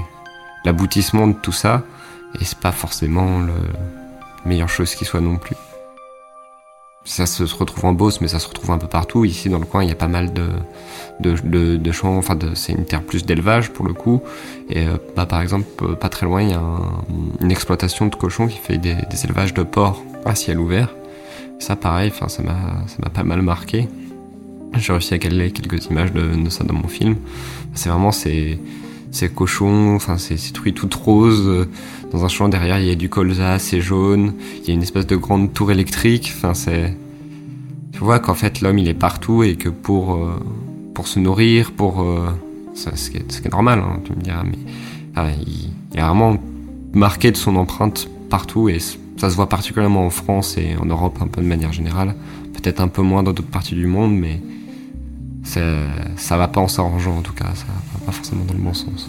l'aboutissement 0.65 1.27
de 1.27 1.35
tout 1.35 1.53
ça, 1.53 1.83
et 2.41 2.45
c'est 2.45 2.59
pas 2.59 2.73
forcément 2.73 3.41
le 3.41 3.55
meilleure 4.45 4.69
chose 4.69 4.95
qui 4.95 5.05
soit 5.05 5.21
non 5.21 5.37
plus. 5.37 5.57
Ça 7.05 7.25
se 7.25 7.43
retrouve 7.43 7.87
en 7.87 7.93
Beauce, 7.95 8.21
mais 8.21 8.29
ça 8.29 8.39
se 8.39 8.47
retrouve 8.47 8.71
un 8.73 8.79
peu 8.79 8.87
partout. 8.87 9.25
Ici, 9.25 9.49
dans 9.49 9.59
le 9.59 9.65
coin, 9.65 9.83
il 9.83 9.89
y 9.89 9.93
a 9.93 9.97
pas 9.97 10.07
mal 10.07 10.33
de, 10.35 10.49
de, 11.21 11.93
champs. 11.93 12.17
Enfin, 12.17 12.39
c'est 12.55 12.73
une 12.73 12.85
terre 12.85 13.03
plus 13.03 13.25
d'élevage 13.25 13.71
pour 13.71 13.87
le 13.87 13.95
coup. 13.95 14.23
Et 14.69 14.87
euh, 14.87 14.97
bah, 15.17 15.25
par 15.25 15.41
exemple, 15.41 15.67
euh, 15.83 15.95
pas 15.95 16.11
très 16.11 16.27
loin, 16.27 16.43
il 16.43 16.51
y 16.51 16.55
a 16.55 16.63
une 17.41 17.51
exploitation 17.51 18.07
de 18.07 18.15
cochons 18.15 18.49
qui 18.49 18.59
fait 18.59 18.77
des, 18.77 18.97
élevages 19.25 19.55
de 19.55 19.63
porcs 19.63 20.03
à 20.27 20.35
ciel 20.35 20.59
ouvert. 20.59 20.91
Ça, 21.59 21.75
pareil, 21.75 22.13
enfin, 22.15 22.29
ça 22.29 22.43
m'a, 22.43 23.11
pas 23.11 23.25
mal 23.25 23.41
marqué. 23.41 23.89
J'ai 24.77 24.93
réussi 24.93 25.15
à 25.15 25.19
caler 25.19 25.51
quelques 25.53 25.87
images 25.87 26.13
de, 26.13 26.35
de 26.37 26.51
ça 26.51 26.65
dans 26.65 26.75
mon 26.75 26.89
film. 26.89 27.17
C'est 27.75 27.89
vraiment 27.89 28.13
ces, 28.13 28.59
ces 29.11 29.29
cochons, 29.29 29.95
enfin, 29.95 30.19
ces, 30.19 30.37
ces 30.37 30.53
truies 30.53 30.75
toutes 30.75 30.95
roses 30.95 31.67
dans 32.11 32.25
un 32.25 32.29
champ 32.29 32.49
derrière, 32.49 32.81
il 32.81 32.87
y 32.87 32.91
a 32.91 32.95
du 32.95 33.09
colza, 33.09 33.59
c'est 33.59 33.81
jaune. 33.81 34.35
Il 34.63 34.69
y 34.69 34.71
a 34.73 34.75
une 34.75 34.83
espèce 34.83 35.07
de 35.07 35.17
grande 35.17 35.53
tour 35.53 35.71
électrique. 35.71 36.33
Enfin, 36.37 36.55
c'est. 36.55 36.97
Tu 37.93 38.01
vois 38.01 38.19
qu'en 38.19 38.35
fait, 38.35 38.61
l'homme, 38.61 38.79
il 38.79 38.89
est 38.89 38.95
partout 38.95 39.43
et 39.43 39.57
que 39.57 39.69
pour, 39.69 40.15
euh, 40.15 40.33
pour 40.95 41.07
se 41.07 41.19
nourrir, 41.21 41.73
pour. 41.73 42.03
Euh, 42.03 42.31
ce, 42.75 43.11
qui 43.11 43.19
est, 43.19 43.53
normal, 43.53 43.81
hein, 43.81 44.01
tu 44.05 44.13
me 44.13 44.21
diras, 44.21 44.43
mais. 44.45 44.59
Il, 45.45 45.99
est 45.99 46.01
vraiment 46.01 46.37
marqué 46.93 47.31
de 47.31 47.37
son 47.37 47.57
empreinte 47.57 48.09
partout 48.31 48.69
et 48.69 48.79
ça 48.79 49.29
se 49.29 49.37
voit 49.37 49.49
particulièrement 49.49 50.07
en 50.07 50.11
France 50.11 50.57
et 50.57 50.77
en 50.81 50.87
Europe 50.87 51.19
un 51.21 51.27
peu 51.27 51.43
de 51.43 51.47
manière 51.47 51.73
générale. 51.73 52.15
Peut-être 52.55 52.81
un 52.81 52.89
peu 52.89 53.03
moins 53.03 53.23
dans 53.23 53.33
d'autres 53.33 53.51
parties 53.51 53.75
du 53.75 53.87
monde, 53.87 54.15
mais 54.15 54.41
ça 55.45 56.37
va 56.37 56.49
pas 56.49 56.61
en 56.61 56.69
s'arrangeant 56.69 57.19
en 57.19 57.23
tout 57.23 57.35
cas, 57.35 57.53
pas 58.01 58.13
forcément 58.13 58.45
dans 58.45 58.55
le 58.55 58.61
bon 58.61 58.75
sens. 58.75 59.09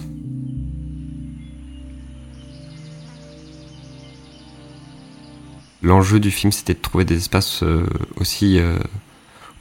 L'enjeu 5.84 6.19
du 6.19 6.30
film, 6.30 6.51
c'était 6.51 6.75
de 6.75 6.80
trouver 6.80 7.06
des 7.06 7.17
espaces 7.17 7.63
euh, 7.63 7.88
aussi 8.17 8.60
euh, 8.60 8.77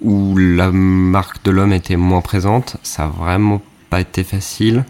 où 0.02 0.36
la 0.36 0.70
marque 0.70 1.42
de 1.44 1.50
l'homme 1.50 1.72
était 1.72 1.96
moins 1.96 2.20
présente. 2.20 2.76
Ça 2.82 3.04
a 3.04 3.08
vraiment 3.08 3.62
pas 3.88 4.00
été 4.00 4.22
facile. 4.22 4.84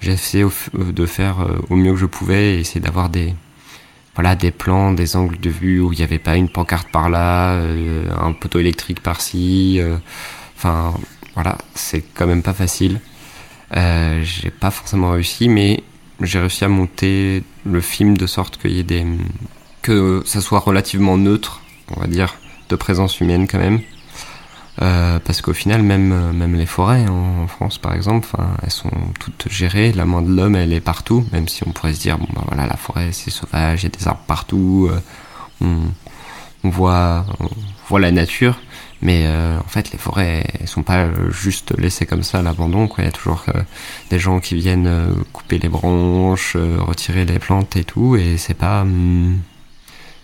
J'ai 0.00 0.12
essayé 0.12 0.44
euh, 0.44 0.92
de 0.92 1.06
faire 1.06 1.46
au 1.70 1.76
mieux 1.76 1.92
que 1.92 1.98
je 1.98 2.06
pouvais 2.06 2.56
et 2.56 2.60
essayer 2.60 2.80
d'avoir 2.80 3.08
des 3.08 3.34
voilà 4.14 4.34
des 4.34 4.50
plans, 4.50 4.92
des 4.92 5.16
angles 5.16 5.40
de 5.40 5.48
vue 5.48 5.80
où 5.80 5.92
il 5.92 5.96
n'y 5.96 6.04
avait 6.04 6.18
pas 6.18 6.36
une 6.36 6.50
pancarte 6.50 6.90
par 6.90 7.08
là, 7.08 7.62
un 8.20 8.32
poteau 8.32 8.58
électrique 8.58 9.00
par-ci. 9.00 9.80
Enfin 10.56 10.92
voilà, 11.34 11.56
c'est 11.74 12.02
quand 12.14 12.26
même 12.26 12.42
pas 12.42 12.52
facile. 12.52 13.00
J'ai 13.72 14.50
pas 14.50 14.70
forcément 14.70 15.10
réussi, 15.10 15.48
mais 15.48 15.82
j'ai 16.20 16.38
réussi 16.38 16.64
à 16.64 16.68
monter 16.68 17.42
le 17.64 17.80
film 17.80 18.16
de 18.16 18.26
sorte 18.26 18.58
qu'il 18.58 18.72
y 18.72 18.80
ait 18.80 18.84
des 18.84 19.06
que 19.82 20.22
ça 20.26 20.40
soit 20.40 20.58
relativement 20.58 21.16
neutre, 21.16 21.62
on 21.96 22.00
va 22.00 22.06
dire, 22.06 22.34
de 22.68 22.76
présence 22.76 23.20
humaine 23.20 23.46
quand 23.48 23.58
même. 23.58 23.80
Euh, 24.82 25.18
parce 25.24 25.42
qu'au 25.42 25.52
final, 25.52 25.82
même, 25.82 26.32
même 26.32 26.54
les 26.54 26.66
forêts 26.66 27.06
en, 27.08 27.46
France, 27.48 27.78
par 27.78 27.94
exemple, 27.94 28.28
elles 28.62 28.70
sont 28.70 28.90
toutes 29.18 29.46
gérées. 29.50 29.92
La 29.92 30.06
main 30.06 30.22
de 30.22 30.34
l'homme, 30.34 30.56
elle 30.56 30.72
est 30.72 30.80
partout, 30.80 31.24
même 31.32 31.48
si 31.48 31.66
on 31.66 31.72
pourrait 31.72 31.92
se 31.92 32.00
dire, 32.00 32.18
bon, 32.18 32.26
bah 32.34 32.42
voilà, 32.46 32.66
la 32.66 32.76
forêt, 32.76 33.10
c'est 33.12 33.30
sauvage, 33.30 33.82
il 33.82 33.84
y 33.84 33.86
a 33.86 33.98
des 33.98 34.08
arbres 34.08 34.24
partout, 34.26 34.88
euh, 34.90 35.00
on, 35.60 35.80
on, 36.64 36.70
voit, 36.70 37.26
on 37.40 37.48
voit 37.88 38.00
la 38.00 38.10
nature. 38.10 38.58
Mais 39.02 39.24
euh, 39.26 39.58
en 39.58 39.68
fait, 39.68 39.92
les 39.92 39.98
forêts, 39.98 40.44
elles 40.60 40.68
sont 40.68 40.82
pas 40.82 41.08
juste 41.30 41.76
laissées 41.78 42.06
comme 42.06 42.22
ça 42.22 42.40
à 42.40 42.42
l'abandon. 42.42 42.88
Il 42.98 43.04
y 43.04 43.08
a 43.08 43.12
toujours 43.12 43.44
euh, 43.48 43.62
des 44.10 44.18
gens 44.18 44.40
qui 44.40 44.54
viennent 44.56 44.86
euh, 44.86 45.14
couper 45.32 45.58
les 45.58 45.68
branches, 45.70 46.56
retirer 46.56 47.24
les 47.24 47.38
plantes 47.38 47.76
et 47.76 47.84
tout, 47.84 48.16
et 48.16 48.36
c'est 48.36 48.54
pas. 48.54 48.82
Hum, 48.82 49.38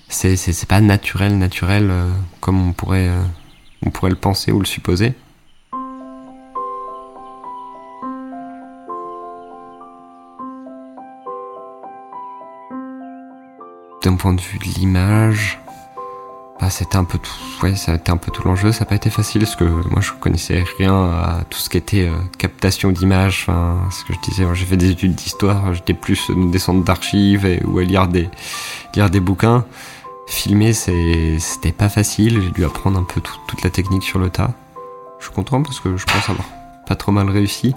c'est 0.09 0.37
c'est 0.37 0.69
pas 0.69 0.81
naturel 0.81 1.37
naturel 1.39 1.89
euh, 1.91 2.09
comme 2.41 2.69
on 2.69 2.73
pourrait 2.73 3.09
euh, 3.09 3.23
on 3.85 3.91
pourrait 3.91 4.11
le 4.11 4.17
penser 4.17 4.53
ou 4.53 4.59
le 4.61 4.65
supposer. 4.67 5.15
D'un 14.03 14.15
point 14.15 14.35
de 14.35 14.41
vue 14.41 14.59
de 14.59 14.65
l'image, 14.65 15.59
bah, 16.61 16.71
c'était 16.71 16.97
un 16.97 17.05
peu 17.05 17.19
tout, 17.19 17.33
ouais, 17.63 17.77
ça 17.77 17.93
un 17.93 18.17
peu 18.17 18.31
tout 18.31 18.47
l'enjeu. 18.47 18.73
Ça 18.73 18.81
n'a 18.81 18.87
pas 18.87 18.95
été 18.95 19.11
facile 19.11 19.43
parce 19.43 19.57
que 19.57 19.65
moi 19.65 20.01
je 20.01 20.13
connaissais 20.13 20.65
rien 20.79 20.95
à 20.95 21.45
tout 21.51 21.59
ce 21.59 21.69
qui 21.69 21.77
était 21.77 22.09
euh, 22.09 22.17
captation 22.39 22.93
d'images. 22.93 23.47
Ce 23.91 24.05
que 24.05 24.15
je 24.15 24.31
disais, 24.31 24.45
j'ai 24.55 24.65
fait 24.65 24.77
des 24.77 24.91
études 24.91 25.15
d'histoire, 25.15 25.75
j'étais 25.75 25.95
plus 25.95 26.31
des 26.31 26.59
centres 26.59 26.85
d'archives 26.85 27.61
ou 27.67 27.79
à 27.79 27.83
lire 27.83 28.09
des 28.09 28.31
lire 28.95 29.11
des 29.11 29.21
bouquins. 29.21 29.65
Filmer, 30.27 30.73
c'était 30.73 31.73
pas 31.73 31.89
facile. 31.89 32.43
J'ai 32.43 32.51
dû 32.51 32.65
apprendre 32.65 32.99
un 32.99 33.05
peu 33.05 33.21
toute 33.21 33.63
la 33.63 33.71
technique 33.71 34.03
sur 34.03 34.19
le 34.19 34.31
tas. 34.31 34.51
Je 35.21 35.27
suis 35.27 35.35
content 35.35 35.63
parce 35.63 35.81
que 35.81 35.97
je 35.97 36.05
pense 36.05 36.29
avoir 36.29 36.49
pas 36.87 36.97
trop 36.97 37.13
mal 37.13 37.29
réussi 37.29 37.75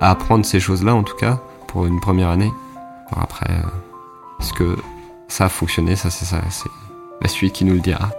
à 0.00 0.10
apprendre 0.10 0.44
ces 0.44 0.60
choses-là, 0.60 0.94
en 0.94 1.02
tout 1.02 1.16
cas, 1.16 1.40
pour 1.66 1.86
une 1.86 2.00
première 2.00 2.28
année. 2.28 2.52
Après, 3.16 3.50
euh, 3.50 4.40
est-ce 4.40 4.52
que 4.52 4.76
ça 5.28 5.46
a 5.46 5.48
fonctionné? 5.48 5.96
Ça, 5.96 6.10
suite 7.26 7.52
qui 7.52 7.64
nous 7.64 7.74
le 7.74 7.80
dira. 7.80 8.10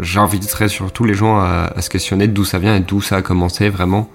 J'inviterais 0.00 0.68
surtout 0.68 1.04
les 1.04 1.14
gens 1.14 1.38
à, 1.38 1.72
à 1.76 1.80
se 1.80 1.88
questionner 1.88 2.26
d'où 2.26 2.44
ça 2.44 2.58
vient 2.58 2.74
et 2.74 2.80
d'où 2.80 3.00
ça 3.00 3.16
a 3.16 3.22
commencé 3.22 3.68
vraiment. 3.68 4.10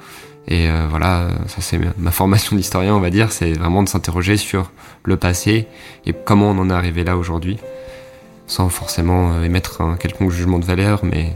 Et 0.49 0.67
euh, 0.67 0.87
voilà, 0.89 1.27
ça 1.47 1.61
c'est 1.61 1.79
ma 1.97 2.11
formation 2.11 2.55
d'historien, 2.55 2.95
on 2.95 2.99
va 2.99 3.11
dire, 3.11 3.31
c'est 3.31 3.53
vraiment 3.53 3.83
de 3.83 3.89
s'interroger 3.89 4.35
sur 4.35 4.71
le 5.03 5.15
passé 5.15 5.67
et 6.07 6.13
comment 6.13 6.49
on 6.49 6.57
en 6.57 6.69
est 6.71 6.73
arrivé 6.73 7.03
là 7.03 7.17
aujourd'hui, 7.17 7.57
sans 8.47 8.67
forcément 8.69 9.31
euh, 9.31 9.43
émettre 9.43 9.81
un 9.81 9.95
quelconque 9.95 10.31
jugement 10.31 10.57
de 10.57 10.65
valeur, 10.65 11.01
mais 11.03 11.35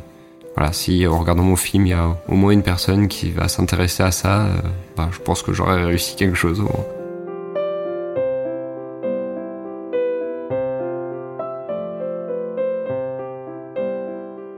voilà, 0.56 0.72
si 0.72 1.08
en 1.08 1.18
regardant 1.18 1.44
mon 1.44 1.56
film, 1.56 1.88
il 1.88 1.90
y 1.90 1.94
a 1.94 2.16
au 2.28 2.36
moins 2.36 2.52
une 2.52 2.62
personne 2.62 3.08
qui 3.08 3.32
va 3.32 3.48
s'intéresser 3.48 4.04
à 4.04 4.12
ça, 4.12 4.46
euh, 4.46 4.50
bah, 4.96 5.10
je 5.12 5.20
pense 5.20 5.42
que 5.42 5.52
j'aurais 5.52 5.84
réussi 5.84 6.16
quelque 6.16 6.36
chose 6.36 6.62
au. 6.62 6.70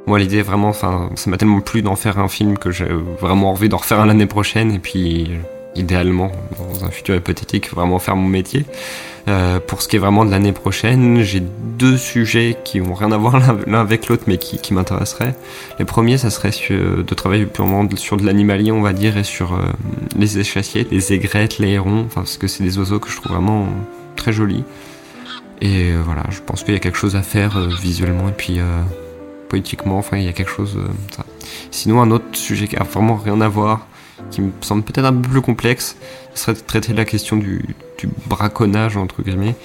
Moi, 0.07 0.19
l'idée 0.19 0.41
vraiment, 0.41 0.69
enfin, 0.69 1.09
ça 1.15 1.29
m'a 1.29 1.37
tellement 1.37 1.61
plu 1.61 1.81
d'en 1.81 1.95
faire 1.95 2.19
un 2.19 2.27
film 2.27 2.57
que 2.57 2.71
j'ai 2.71 2.87
vraiment 3.19 3.51
envie 3.51 3.69
d'en 3.69 3.77
refaire 3.77 3.99
un 3.99 4.05
l'année 4.05 4.27
prochaine. 4.27 4.71
Et 4.71 4.79
puis, 4.79 5.31
idéalement, 5.75 6.31
dans 6.59 6.85
un 6.85 6.89
futur 6.91 7.15
hypothétique, 7.15 7.71
vraiment 7.71 7.99
faire 7.99 8.15
mon 8.15 8.27
métier. 8.27 8.65
Euh, 9.27 9.59
pour 9.59 9.81
ce 9.81 9.87
qui 9.87 9.95
est 9.95 9.99
vraiment 9.99 10.23
de 10.23 10.29
l'année 10.29 10.51
prochaine, 10.51 11.21
j'ai 11.23 11.39
deux 11.39 11.97
sujets 11.97 12.57
qui 12.63 12.79
ont 12.79 12.93
rien 12.93 13.11
à 13.11 13.17
voir 13.17 13.39
l'un 13.65 13.79
avec 13.79 14.07
l'autre, 14.07 14.23
mais 14.27 14.37
qui, 14.37 14.73
m'intéresseraient. 14.73 15.35
Les 15.79 15.85
premiers, 15.85 16.17
ça 16.17 16.29
serait 16.29 16.51
de 16.69 17.15
travailler 17.15 17.45
purement 17.45 17.87
sur 17.95 18.17
de 18.17 18.25
l'animalier, 18.25 18.71
on 18.71 18.81
va 18.81 18.93
dire, 18.93 19.17
et 19.17 19.23
sur 19.23 19.53
euh, 19.53 19.63
les 20.15 20.37
échassiers, 20.37 20.87
les 20.91 21.13
aigrettes, 21.13 21.57
les 21.57 21.69
hérons, 21.69 22.07
parce 22.13 22.37
que 22.37 22.47
c'est 22.47 22.63
des 22.63 22.77
oiseaux 22.77 22.99
que 22.99 23.09
je 23.09 23.15
trouve 23.15 23.31
vraiment 23.31 23.67
très 24.15 24.31
jolis. 24.31 24.63
Et 25.61 25.91
euh, 25.91 26.01
voilà, 26.05 26.23
je 26.29 26.41
pense 26.41 26.63
qu'il 26.63 26.73
y 26.73 26.77
a 26.77 26.79
quelque 26.79 26.97
chose 26.97 27.15
à 27.15 27.23
faire 27.23 27.59
visuellement 27.81 28.29
et 28.29 28.33
puis 28.33 28.59
politiquement, 29.49 29.97
enfin, 29.97 30.17
il 30.17 30.23
y 30.23 30.27
a 30.27 30.33
quelque 30.33 30.51
chose. 30.51 30.77
Sinon, 31.71 32.01
un 32.01 32.11
autre 32.11 32.25
sujet 32.33 32.67
qui 32.67 32.75
a 32.75 32.83
vraiment 32.83 33.15
rien 33.15 33.41
à 33.41 33.47
voir, 33.47 33.87
qui 34.31 34.41
me 34.41 34.51
semble 34.61 34.83
peut-être 34.83 35.05
un 35.05 35.13
peu 35.13 35.29
plus 35.29 35.41
complexe, 35.41 35.97
ce 36.33 36.43
serait 36.43 36.53
de 36.53 36.59
traiter 36.59 36.93
la 36.93 37.05
question 37.05 37.37
du, 37.37 37.63
braconnage, 38.27 38.97
entre 38.97 39.23
guillemets. 39.23 39.55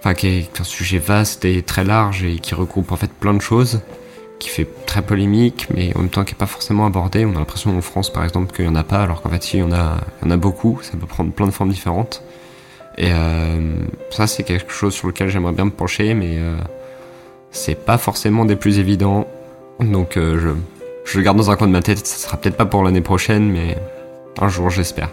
Enfin, 0.00 0.14
qui 0.14 0.28
est 0.28 0.60
un 0.60 0.64
sujet 0.64 0.98
vaste 0.98 1.44
et 1.44 1.62
très 1.62 1.84
large 1.84 2.22
et 2.24 2.36
qui 2.36 2.54
regroupe 2.54 2.92
en 2.92 2.96
fait 2.96 3.12
plein 3.12 3.34
de 3.34 3.40
choses, 3.40 3.80
qui 4.38 4.48
fait 4.48 4.68
très 4.86 5.02
polémique, 5.02 5.66
mais 5.74 5.92
en 5.96 6.00
même 6.00 6.08
temps 6.08 6.24
qui 6.24 6.34
n'est 6.34 6.38
pas 6.38 6.46
forcément 6.46 6.86
abordé. 6.86 7.24
On 7.24 7.34
a 7.34 7.38
l'impression 7.38 7.76
en 7.76 7.80
France, 7.80 8.12
par 8.12 8.22
exemple, 8.24 8.54
qu'il 8.54 8.64
n'y 8.64 8.70
en 8.70 8.76
a 8.76 8.84
pas, 8.84 9.02
alors 9.02 9.22
qu'en 9.22 9.30
fait, 9.30 9.54
il 9.54 9.60
y, 9.60 9.62
en 9.62 9.72
a, 9.72 9.96
il 10.22 10.26
y 10.26 10.28
en 10.28 10.30
a 10.30 10.36
beaucoup, 10.36 10.78
ça 10.82 10.92
peut 10.92 11.06
prendre 11.06 11.32
plein 11.32 11.46
de 11.46 11.52
formes 11.52 11.70
différentes. 11.70 12.22
Et 12.96 13.12
euh, 13.12 13.76
ça, 14.10 14.26
c'est 14.26 14.42
quelque 14.42 14.72
chose 14.72 14.92
sur 14.92 15.06
lequel 15.06 15.28
j'aimerais 15.28 15.52
bien 15.52 15.66
me 15.66 15.70
pencher, 15.70 16.14
mais 16.14 16.36
euh, 16.38 16.56
c'est 17.52 17.76
pas 17.76 17.96
forcément 17.96 18.44
des 18.44 18.56
plus 18.56 18.80
évidents. 18.80 19.26
Donc, 19.78 20.16
euh, 20.16 20.38
je, 20.40 20.48
je 21.08 21.16
le 21.16 21.24
garde 21.24 21.38
dans 21.38 21.50
un 21.50 21.56
coin 21.56 21.66
de 21.66 21.72
ma 21.72 21.80
tête. 21.80 22.06
Ça 22.06 22.18
sera 22.18 22.36
peut-être 22.36 22.56
pas 22.56 22.66
pour 22.66 22.84
l'année 22.84 23.00
prochaine, 23.00 23.50
mais 23.50 23.78
un 24.38 24.48
jour, 24.48 24.68
j'espère. 24.68 25.10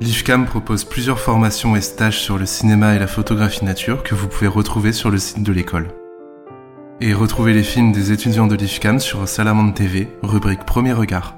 L'IFCAM 0.00 0.46
propose 0.46 0.84
plusieurs 0.84 1.20
formations 1.20 1.76
et 1.76 1.80
stages 1.80 2.20
sur 2.20 2.38
le 2.38 2.46
cinéma 2.46 2.94
et 2.94 2.98
la 2.98 3.06
photographie 3.06 3.64
nature 3.64 4.02
que 4.02 4.14
vous 4.14 4.28
pouvez 4.28 4.48
retrouver 4.48 4.92
sur 4.92 5.10
le 5.10 5.18
site 5.18 5.42
de 5.42 5.52
l'école. 5.52 5.88
Et 7.00 7.14
retrouvez 7.14 7.52
les 7.52 7.62
films 7.62 7.92
des 7.92 8.10
étudiants 8.10 8.48
de 8.48 8.56
l'IFCAM 8.56 8.98
sur 8.98 9.28
Salamande 9.28 9.74
TV, 9.74 10.08
rubrique 10.22 10.64
Premier 10.64 10.92
regard. 10.92 11.37